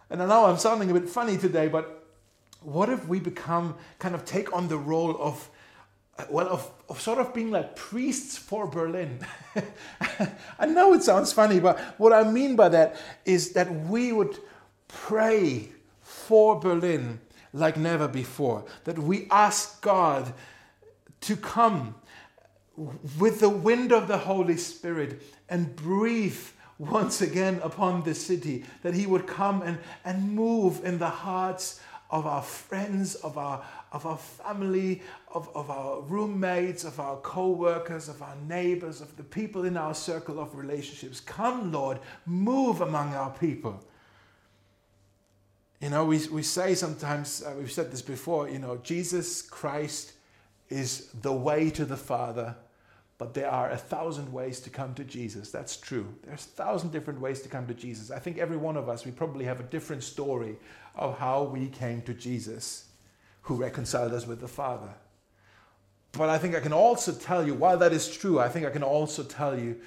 And 0.10 0.22
I 0.22 0.26
know 0.28 0.46
I'm 0.46 0.58
sounding 0.58 0.90
a 0.90 0.94
bit 0.94 1.10
funny 1.10 1.38
today, 1.38 1.68
but 1.68 2.08
what 2.62 2.90
if 2.90 3.08
we 3.08 3.20
become 3.20 3.76
kind 4.00 4.16
of 4.16 4.24
take 4.26 4.54
on 4.54 4.68
the 4.70 4.78
role 4.78 5.18
of 5.20 5.50
well, 6.30 6.48
of, 6.48 6.72
of 6.90 7.02
sort 7.02 7.20
of 7.20 7.34
being 7.34 7.52
like 7.52 7.76
priests 7.76 8.38
for 8.38 8.68
Berlin. 8.68 9.20
I 10.60 10.66
know 10.66 10.94
it 10.94 11.04
sounds 11.04 11.34
funny, 11.34 11.60
but 11.60 11.80
what 11.98 12.14
I 12.14 12.24
mean 12.24 12.56
by 12.56 12.70
that 12.70 12.96
is 13.26 13.54
that 13.54 13.74
we 13.88 14.12
would 14.12 14.38
pray 14.88 15.70
for 16.02 16.60
Berlin 16.60 17.20
like 17.52 17.78
never 17.78 18.08
before, 18.08 18.66
that 18.84 18.98
we 18.98 19.28
ask 19.30 19.82
God 19.82 20.34
to 21.22 21.36
come 21.36 21.96
with 23.20 23.40
the 23.40 23.50
wind 23.50 23.92
of 23.92 24.08
the 24.08 24.18
Holy 24.18 24.58
Spirit 24.58 25.22
and 25.50 25.76
breathe 25.76 26.40
once 26.80 27.22
again 27.22 27.60
upon 27.64 28.04
the 28.04 28.16
city, 28.16 28.66
that 28.82 28.94
He 28.94 29.06
would 29.06 29.28
come 29.28 29.62
and, 29.62 29.78
and 30.04 30.34
move 30.34 30.84
in 30.84 30.98
the 30.98 31.10
hearts 31.10 31.80
of 32.12 32.28
our 32.28 32.42
friends, 32.42 33.16
of 33.16 33.38
our, 33.38 33.64
of 33.92 34.06
our 34.06 34.18
family, 34.18 35.02
of, 35.34 35.50
of 35.56 35.70
our 35.70 36.02
roommates, 36.02 36.84
of 36.84 37.00
our 37.00 37.18
co 37.18 37.50
workers, 37.50 38.08
of 38.08 38.22
our 38.22 38.36
neighbors, 38.48 39.02
of 39.02 39.16
the 39.18 39.24
people 39.24 39.66
in 39.66 39.78
our 39.78 39.96
circle 39.96 40.40
of 40.40 40.56
relationships. 40.56 41.20
Come, 41.20 41.72
Lord, 41.72 42.00
move 42.26 42.82
among 42.82 43.14
our 43.14 43.32
people. 43.32 43.84
You 45.82 45.90
know, 45.90 46.06
we, 46.06 46.26
we 46.28 46.44
say 46.44 46.76
sometimes, 46.76 47.44
uh, 47.44 47.54
we've 47.58 47.72
said 47.72 47.92
this 47.92 48.02
before, 48.02 48.48
you 48.48 48.60
know, 48.60 48.78
Jesus 48.78 49.42
Christ 49.42 50.14
is 50.70 51.10
the 51.22 51.34
way 51.34 51.70
to 51.72 51.84
the 51.84 51.98
Father, 51.98 52.56
but 53.18 53.34
there 53.34 53.50
are 53.50 53.70
a 53.70 53.78
thousand 53.78 54.32
ways 54.34 54.60
to 54.62 54.70
come 54.70 54.94
to 54.96 55.04
Jesus. 55.04 55.52
That's 55.52 55.78
true. 55.78 56.14
There's 56.24 56.46
a 56.46 56.50
thousand 56.50 56.92
different 56.92 57.22
ways 57.22 57.42
to 57.42 57.50
come 57.50 57.68
to 57.68 57.74
Jesus. 57.74 58.12
I 58.12 58.20
think 58.20 58.38
every 58.38 58.58
one 58.58 58.76
of 58.76 58.90
us, 58.90 59.06
we 59.06 59.12
probably 59.12 59.46
have 59.46 59.60
a 59.60 59.64
different 59.64 60.04
story 60.04 60.58
of 60.96 61.18
how 61.18 61.44
we 61.44 61.68
came 61.68 62.02
to 62.04 62.14
Jesus, 62.14 62.86
who 63.44 63.56
reconciled 63.56 64.14
us 64.14 64.28
with 64.28 64.40
the 64.40 64.48
Father. 64.48 64.90
But 66.12 66.30
I 66.30 66.38
think 66.38 66.56
I 66.56 66.60
can 66.60 66.74
also 66.74 67.12
tell 67.12 67.46
you, 67.46 67.54
while 67.54 67.78
that 67.78 67.94
is 67.94 68.16
true, 68.16 68.40
I 68.40 68.50
think 68.50 68.66
I 68.66 68.70
can 68.70 68.84
also 68.84 69.24
tell 69.24 69.58
you 69.58 69.78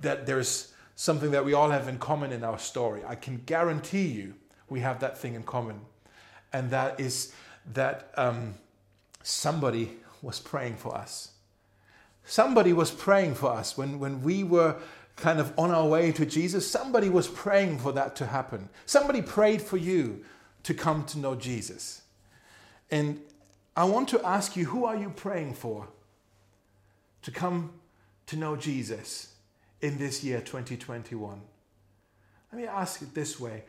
that 0.00 0.26
there's 0.26 0.72
something 0.94 1.30
that 1.30 1.44
we 1.44 1.52
all 1.52 1.70
have 1.70 1.88
in 1.88 1.98
common 1.98 2.32
in 2.32 2.44
our 2.44 2.58
story. 2.58 3.02
I 3.06 3.14
can 3.14 3.42
guarantee 3.46 4.06
you 4.06 4.34
we 4.68 4.80
have 4.80 5.00
that 5.00 5.18
thing 5.18 5.34
in 5.34 5.42
common. 5.42 5.80
And 6.52 6.70
that 6.70 6.98
is 6.98 7.32
that 7.74 8.10
um, 8.16 8.54
somebody 9.22 9.92
was 10.22 10.40
praying 10.40 10.76
for 10.76 10.94
us. 10.94 11.32
Somebody 12.26 12.72
was 12.72 12.90
praying 12.90 13.36
for 13.36 13.52
us 13.52 13.78
when, 13.78 14.00
when 14.00 14.20
we 14.22 14.42
were 14.42 14.76
kind 15.14 15.38
of 15.38 15.52
on 15.56 15.70
our 15.70 15.86
way 15.86 16.10
to 16.12 16.26
Jesus. 16.26 16.68
Somebody 16.68 17.08
was 17.08 17.28
praying 17.28 17.78
for 17.78 17.92
that 17.92 18.16
to 18.16 18.26
happen. 18.26 18.68
Somebody 18.84 19.22
prayed 19.22 19.62
for 19.62 19.76
you 19.76 20.24
to 20.64 20.74
come 20.74 21.04
to 21.04 21.18
know 21.18 21.36
Jesus. 21.36 22.02
And 22.90 23.20
I 23.76 23.84
want 23.84 24.08
to 24.08 24.26
ask 24.26 24.56
you 24.56 24.66
who 24.66 24.84
are 24.84 24.96
you 24.96 25.10
praying 25.10 25.54
for 25.54 25.86
to 27.22 27.30
come 27.30 27.70
to 28.26 28.36
know 28.36 28.56
Jesus 28.56 29.32
in 29.80 29.96
this 29.96 30.24
year 30.24 30.40
2021? 30.40 31.40
Let 32.52 32.60
me 32.60 32.66
ask 32.66 33.02
it 33.02 33.14
this 33.14 33.38
way 33.38 33.62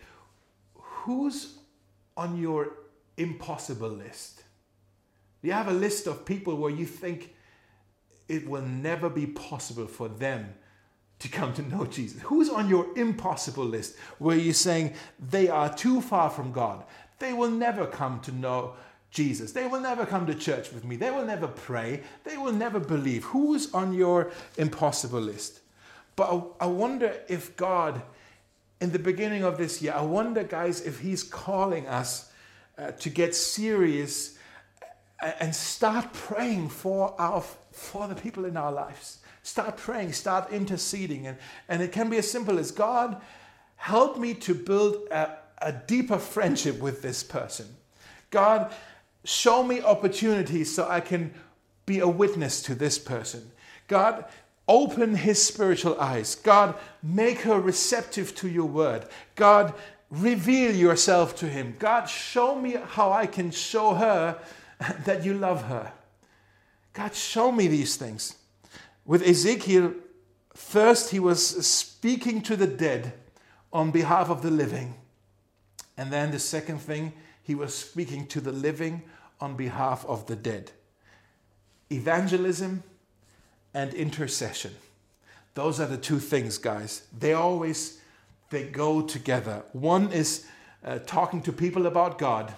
Who's 0.76 1.60
on 2.18 2.38
your 2.38 2.72
impossible 3.18 3.90
list? 3.90 4.44
Do 5.42 5.48
you 5.48 5.54
have 5.54 5.68
a 5.68 5.74
list 5.74 6.08
of 6.08 6.26
people 6.26 6.58
where 6.58 6.72
you 6.72 6.86
think 6.86 7.36
it 8.28 8.48
will 8.48 8.62
never 8.62 9.10
be 9.10 9.26
possible 9.26 9.88
for 9.88 10.08
them 10.08 10.54
to 11.20 11.30
come 11.30 11.54
to 11.54 11.62
know 11.64 11.86
Jesus? 11.86 12.22
Who's 12.24 12.50
on 12.50 12.70
your 12.70 12.88
impossible 12.98 13.66
list 13.66 13.96
where 14.20 14.38
you're 14.38 14.54
saying 14.54 14.94
they 15.20 15.50
are 15.50 15.74
too 15.74 16.02
far 16.02 16.30
from 16.30 16.52
God? 16.52 16.84
They 17.20 17.34
will 17.34 17.50
never 17.50 17.88
come 17.88 18.20
to 18.22 18.32
know 18.32 18.74
Jesus. 19.10 19.52
They 19.52 19.68
will 19.68 19.80
never 19.80 20.06
come 20.06 20.28
to 20.28 20.36
church 20.36 20.72
with 20.72 20.84
me. 20.84 20.96
They 20.96 21.10
will 21.10 21.26
never 21.26 21.48
pray. 21.48 22.04
They 22.24 22.38
will 22.38 22.54
never 22.54 22.80
believe. 22.80 23.24
Who's 23.26 23.74
on 23.74 23.94
your 23.94 24.32
impossible 24.58 25.22
list? 25.22 25.62
But 26.16 26.56
I 26.60 26.66
wonder 26.66 27.16
if 27.28 27.56
God, 27.56 28.02
in 28.82 28.92
the 28.92 29.00
beginning 29.00 29.44
of 29.44 29.58
this 29.58 29.82
year, 29.82 29.94
I 29.96 30.02
wonder, 30.02 30.44
guys, 30.44 30.82
if 30.82 31.00
He's 31.00 31.24
calling 31.24 31.88
us 31.88 32.32
uh, 32.78 32.92
to 32.92 33.10
get 33.10 33.34
serious 33.34 34.38
and 35.40 35.56
start 35.56 36.14
praying 36.14 36.70
for 36.70 37.20
our 37.20 37.44
for 37.78 38.08
the 38.08 38.16
people 38.16 38.46
in 38.46 38.58
our 38.58 38.72
lives. 38.72 39.20
Start 39.44 39.78
praying, 39.78 40.14
start 40.14 40.52
interceding. 40.52 41.28
And, 41.28 41.38
and 41.70 41.82
it 41.82 41.92
can 41.92 42.10
be 42.10 42.18
as 42.18 42.30
simple 42.30 42.60
as 42.60 42.72
God, 42.72 43.22
help 43.76 44.18
me 44.18 44.34
to 44.34 44.54
build 44.54 45.08
a, 45.12 45.38
a 45.60 45.72
deeper 45.72 46.18
friendship 46.18 46.80
with 46.80 47.02
this 47.02 47.24
person. 47.24 47.68
God, 48.30 48.74
show 49.24 49.64
me 49.64 49.82
opportunities 49.82 50.74
so 50.74 50.88
I 50.90 51.00
can 51.00 51.34
be 51.86 52.00
a 52.00 52.08
witness 52.08 52.62
to 52.64 52.76
this 52.76 53.00
person. 53.00 53.52
God, 53.88 54.26
open 54.68 55.16
his 55.16 55.42
spiritual 55.42 56.00
eyes. 56.00 56.36
God, 56.36 56.76
make 57.02 57.42
her 57.42 57.60
receptive 57.60 58.36
to 58.36 58.50
your 58.50 58.66
word. 58.66 59.06
God, 59.36 59.74
reveal 60.10 60.76
yourself 60.76 61.36
to 61.38 61.48
him. 61.48 61.76
God, 61.80 62.06
show 62.06 62.60
me 62.60 62.76
how 62.86 63.12
I 63.12 63.28
can 63.28 63.52
show 63.52 63.94
her 63.94 64.40
that 65.06 65.24
you 65.24 65.36
love 65.36 65.64
her. 65.66 65.94
God, 66.98 67.14
show 67.14 67.52
me 67.52 67.68
these 67.68 67.96
things. 67.96 68.38
With 69.06 69.22
Ezekiel, 69.22 69.94
first 70.56 71.12
he 71.12 71.20
was 71.20 71.46
speaking 71.68 72.42
to 72.42 72.56
the 72.56 72.66
dead 72.66 73.14
on 73.72 73.92
behalf 73.92 74.32
of 74.32 74.42
the 74.42 74.50
living. 74.50 74.96
And 75.96 76.12
then 76.12 76.32
the 76.32 76.40
second 76.40 76.80
thing, 76.80 77.14
he 77.44 77.54
was 77.54 77.76
speaking 77.76 78.26
to 78.30 78.42
the 78.42 78.52
living 78.52 79.04
on 79.40 79.56
behalf 79.56 80.08
of 80.08 80.26
the 80.26 80.36
dead. 80.36 80.72
Evangelism 81.92 82.82
and 83.76 83.94
intercession. 83.94 84.74
Those 85.54 85.80
are 85.80 85.86
the 85.86 85.98
two 86.00 86.18
things, 86.18 86.58
guys. 86.58 87.04
They 87.16 87.34
always 87.34 88.02
they 88.50 88.64
go 88.64 89.04
together. 89.04 89.62
One 89.72 90.12
is 90.12 90.48
uh, 90.84 90.98
talking 91.06 91.44
to 91.44 91.54
people 91.54 91.86
about 91.86 92.18
God. 92.18 92.56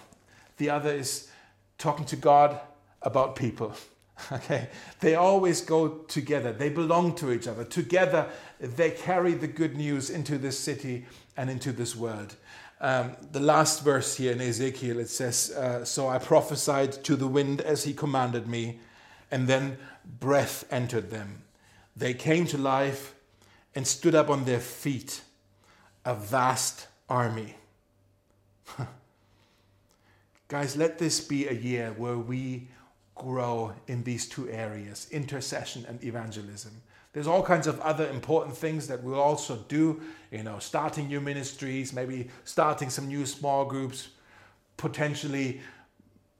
The 0.55 0.69
other 0.69 0.93
is 0.93 1.29
talking 1.77 2.05
to 2.05 2.15
God 2.15 2.57
about 3.01 3.35
people. 3.35 3.73
Okay, 4.31 4.69
they 4.99 5.15
always 5.15 5.61
go 5.61 5.87
together. 6.07 6.51
They 6.51 6.69
belong 6.69 7.15
to 7.15 7.31
each 7.31 7.47
other. 7.47 7.63
Together, 7.63 8.27
they 8.59 8.91
carry 8.91 9.33
the 9.33 9.47
good 9.47 9.75
news 9.75 10.09
into 10.09 10.37
this 10.37 10.59
city 10.59 11.05
and 11.37 11.49
into 11.49 11.71
this 11.71 11.95
world. 11.95 12.35
Um, 12.81 13.15
the 13.31 13.39
last 13.39 13.83
verse 13.83 14.15
here 14.15 14.31
in 14.31 14.39
Ezekiel 14.39 14.99
it 14.99 15.09
says, 15.09 15.51
uh, 15.51 15.83
So 15.83 16.07
I 16.07 16.17
prophesied 16.17 17.03
to 17.03 17.15
the 17.15 17.27
wind 17.27 17.61
as 17.61 17.83
he 17.83 17.93
commanded 17.93 18.47
me, 18.47 18.79
and 19.31 19.47
then 19.47 19.77
breath 20.19 20.65
entered 20.71 21.09
them. 21.09 21.43
They 21.95 22.13
came 22.13 22.45
to 22.47 22.57
life 22.57 23.15
and 23.75 23.85
stood 23.85 24.15
up 24.15 24.29
on 24.29 24.45
their 24.45 24.59
feet, 24.59 25.21
a 26.05 26.15
vast 26.15 26.87
army. 27.09 27.55
Guys, 30.47 30.77
let 30.77 30.97
this 30.97 31.19
be 31.19 31.47
a 31.47 31.53
year 31.53 31.93
where 31.97 32.17
we 32.17 32.69
grow 33.19 33.73
in 33.87 34.03
these 34.03 34.27
two 34.27 34.49
areas 34.49 35.07
intercession 35.11 35.85
and 35.87 36.03
evangelism. 36.03 36.71
There's 37.13 37.27
all 37.27 37.43
kinds 37.43 37.67
of 37.67 37.79
other 37.81 38.07
important 38.09 38.55
things 38.55 38.87
that 38.87 39.03
we'll 39.03 39.19
also 39.19 39.57
do, 39.67 40.01
you 40.31 40.43
know, 40.43 40.59
starting 40.59 41.07
new 41.07 41.19
ministries, 41.19 41.91
maybe 41.91 42.29
starting 42.43 42.89
some 42.89 43.07
new 43.07 43.25
small 43.25 43.65
groups, 43.65 44.09
potentially 44.77 45.61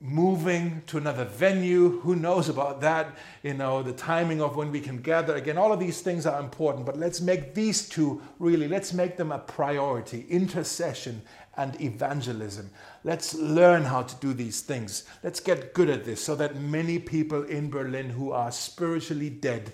moving 0.01 0.81
to 0.87 0.97
another 0.97 1.25
venue. 1.25 1.99
Who 2.01 2.15
knows 2.15 2.49
about 2.49 2.81
that? 2.81 3.17
You 3.43 3.55
know, 3.55 3.83
the 3.83 3.91
timing 3.91 4.41
of 4.41 4.55
when 4.55 4.71
we 4.71 4.79
can 4.79 5.01
gather. 5.01 5.35
Again, 5.35 5.57
all 5.57 5.73
of 5.73 5.79
these 5.79 6.01
things 6.01 6.25
are 6.25 6.39
important, 6.39 6.85
but 6.85 6.97
let's 6.97 7.19
make 7.19 7.53
these 7.53 7.89
two 7.89 8.21
really, 8.37 8.67
let's 8.67 8.93
make 8.93 9.17
them 9.17 9.31
a 9.31 9.39
priority 9.39 10.25
intercession 10.29 11.21
and 11.57 11.79
evangelism. 11.81 12.69
Let's 13.03 13.33
learn 13.33 13.83
how 13.83 14.03
to 14.03 14.15
do 14.15 14.33
these 14.33 14.61
things. 14.61 15.05
Let's 15.23 15.39
get 15.39 15.73
good 15.73 15.89
at 15.89 16.05
this 16.05 16.23
so 16.23 16.35
that 16.35 16.55
many 16.55 16.99
people 16.99 17.43
in 17.43 17.69
Berlin 17.69 18.09
who 18.09 18.31
are 18.31 18.51
spiritually 18.51 19.29
dead 19.29 19.73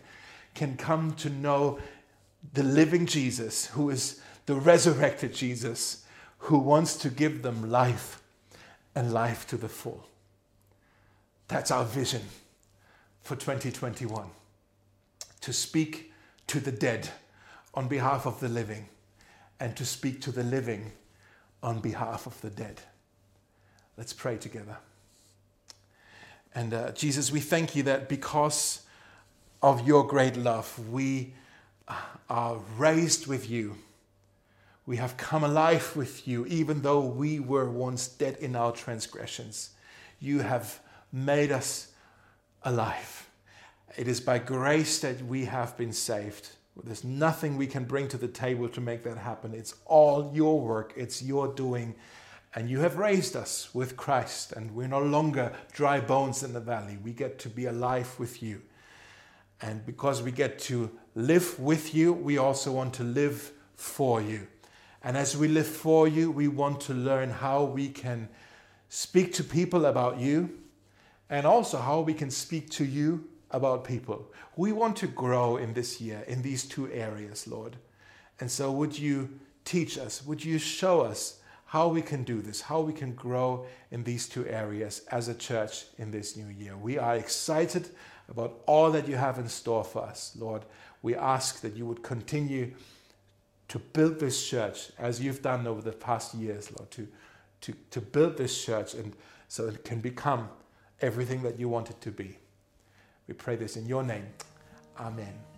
can 0.53 0.77
come 0.77 1.13
to 1.15 1.29
know 1.29 1.79
the 2.53 2.63
living 2.63 3.05
Jesus, 3.05 3.67
who 3.67 3.89
is 3.89 4.21
the 4.45 4.55
resurrected 4.55 5.33
Jesus, 5.33 6.05
who 6.37 6.57
wants 6.57 6.95
to 6.97 7.09
give 7.09 7.41
them 7.41 7.69
life 7.69 8.21
and 8.93 9.13
life 9.13 9.47
to 9.47 9.57
the 9.57 9.69
full. 9.69 10.07
That's 11.47 11.71
our 11.71 11.85
vision 11.85 12.21
for 13.21 13.35
2021 13.35 14.27
to 15.41 15.53
speak 15.53 16.11
to 16.47 16.59
the 16.59 16.71
dead 16.71 17.09
on 17.73 17.87
behalf 17.87 18.25
of 18.25 18.39
the 18.39 18.49
living 18.49 18.87
and 19.59 19.75
to 19.75 19.85
speak 19.85 20.21
to 20.21 20.31
the 20.31 20.43
living 20.43 20.91
on 21.65 21.79
behalf 21.79 22.27
of 22.27 22.39
the 22.41 22.49
dead. 22.51 22.79
Let's 23.97 24.13
pray 24.13 24.37
together. 24.37 24.77
And 26.53 26.73
uh, 26.73 26.91
Jesus, 26.91 27.31
we 27.31 27.39
thank 27.39 27.75
you 27.75 27.81
that 27.83 28.07
because 28.07 28.83
of 29.63 29.85
your 29.85 30.05
great 30.05 30.37
love, 30.37 30.79
we 30.89 31.33
are 32.29 32.59
raised 32.77 33.25
with 33.25 33.49
you. 33.49 33.77
We 34.85 34.97
have 34.97 35.17
come 35.17 35.43
alive 35.43 35.95
with 35.95 36.27
you, 36.27 36.45
even 36.45 36.83
though 36.83 37.01
we 37.01 37.39
were 37.39 37.69
once 37.69 38.07
dead 38.07 38.37
in 38.39 38.55
our 38.55 38.71
transgressions. 38.71 39.71
You 40.19 40.41
have 40.41 40.79
made 41.11 41.51
us 41.51 41.91
alive. 42.63 43.27
It 43.97 44.07
is 44.07 44.21
by 44.21 44.37
grace 44.37 44.99
that 44.99 45.25
we 45.25 45.45
have 45.45 45.75
been 45.77 45.93
saved. 45.93 46.49
There's 46.83 47.03
nothing 47.03 47.57
we 47.57 47.67
can 47.67 47.85
bring 47.85 48.07
to 48.09 48.17
the 48.17 48.27
table 48.27 48.67
to 48.69 48.81
make 48.81 49.03
that 49.03 49.17
happen. 49.17 49.53
It's 49.53 49.75
all 49.85 50.31
your 50.33 50.59
work, 50.59 50.93
it's 50.95 51.23
your 51.23 51.47
doing. 51.53 51.95
And 52.53 52.69
you 52.69 52.79
have 52.79 52.97
raised 52.97 53.35
us 53.35 53.73
with 53.73 53.97
Christ, 53.97 54.51
and 54.53 54.71
we're 54.75 54.87
no 54.87 55.01
longer 55.01 55.53
dry 55.73 55.99
bones 55.99 56.43
in 56.43 56.53
the 56.53 56.59
valley. 56.59 56.97
We 57.03 57.11
get 57.11 57.39
to 57.39 57.49
be 57.49 57.65
alive 57.65 58.17
with 58.17 58.41
you. 58.41 58.61
And 59.61 59.85
because 59.85 60.21
we 60.21 60.31
get 60.31 60.59
to 60.59 60.91
live 61.15 61.59
with 61.59 61.95
you, 61.95 62.13
we 62.13 62.37
also 62.37 62.71
want 62.71 62.93
to 62.95 63.03
live 63.03 63.51
for 63.75 64.21
you. 64.21 64.47
And 65.03 65.17
as 65.17 65.37
we 65.37 65.47
live 65.47 65.67
for 65.67 66.07
you, 66.07 66.31
we 66.31 66.47
want 66.47 66.81
to 66.81 66.93
learn 66.93 67.29
how 67.29 67.63
we 67.63 67.89
can 67.89 68.27
speak 68.89 69.33
to 69.33 69.43
people 69.43 69.85
about 69.85 70.19
you 70.19 70.57
and 71.29 71.45
also 71.45 71.77
how 71.77 72.01
we 72.01 72.13
can 72.13 72.31
speak 72.31 72.69
to 72.71 72.85
you 72.85 73.27
about 73.51 73.83
people. 73.83 74.31
We 74.55 74.71
want 74.71 74.97
to 74.97 75.07
grow 75.07 75.57
in 75.57 75.73
this 75.73 76.01
year 76.01 76.23
in 76.27 76.41
these 76.41 76.63
two 76.63 76.91
areas, 76.91 77.47
Lord. 77.47 77.77
And 78.39 78.51
so, 78.51 78.71
would 78.71 78.97
you 78.97 79.39
teach 79.63 79.97
us? 79.97 80.25
Would 80.25 80.43
you 80.43 80.57
show 80.57 81.01
us 81.01 81.39
how 81.65 81.87
we 81.87 82.01
can 82.01 82.23
do 82.23 82.41
this, 82.41 82.61
how 82.61 82.81
we 82.81 82.93
can 82.93 83.13
grow 83.13 83.65
in 83.91 84.03
these 84.03 84.27
two 84.27 84.45
areas 84.47 85.01
as 85.11 85.27
a 85.27 85.35
church 85.35 85.85
in 85.97 86.11
this 86.11 86.35
new 86.37 86.47
year? 86.47 86.77
We 86.77 86.97
are 86.97 87.15
excited 87.15 87.89
about 88.29 88.61
all 88.65 88.91
that 88.91 89.07
you 89.07 89.15
have 89.15 89.39
in 89.39 89.47
store 89.47 89.83
for 89.83 90.03
us, 90.03 90.35
Lord. 90.37 90.65
We 91.01 91.15
ask 91.15 91.61
that 91.61 91.75
you 91.75 91.85
would 91.85 92.03
continue 92.03 92.73
to 93.67 93.79
build 93.79 94.19
this 94.19 94.47
church 94.47 94.91
as 94.97 95.19
you've 95.19 95.41
done 95.41 95.67
over 95.67 95.81
the 95.81 95.91
past 95.91 96.33
years, 96.35 96.71
Lord, 96.77 96.91
to, 96.91 97.07
to, 97.61 97.73
to 97.91 98.01
build 98.01 98.37
this 98.37 98.63
church 98.63 98.93
and 98.93 99.13
so 99.47 99.67
it 99.67 99.83
can 99.83 99.99
become 99.99 100.49
everything 101.01 101.43
that 101.43 101.59
you 101.59 101.69
want 101.69 101.89
it 101.89 102.01
to 102.01 102.11
be. 102.11 102.37
We 103.27 103.33
pray 103.33 103.55
this 103.55 103.77
in 103.77 103.87
your 103.87 104.03
name. 104.03 104.25
Amen. 104.99 105.54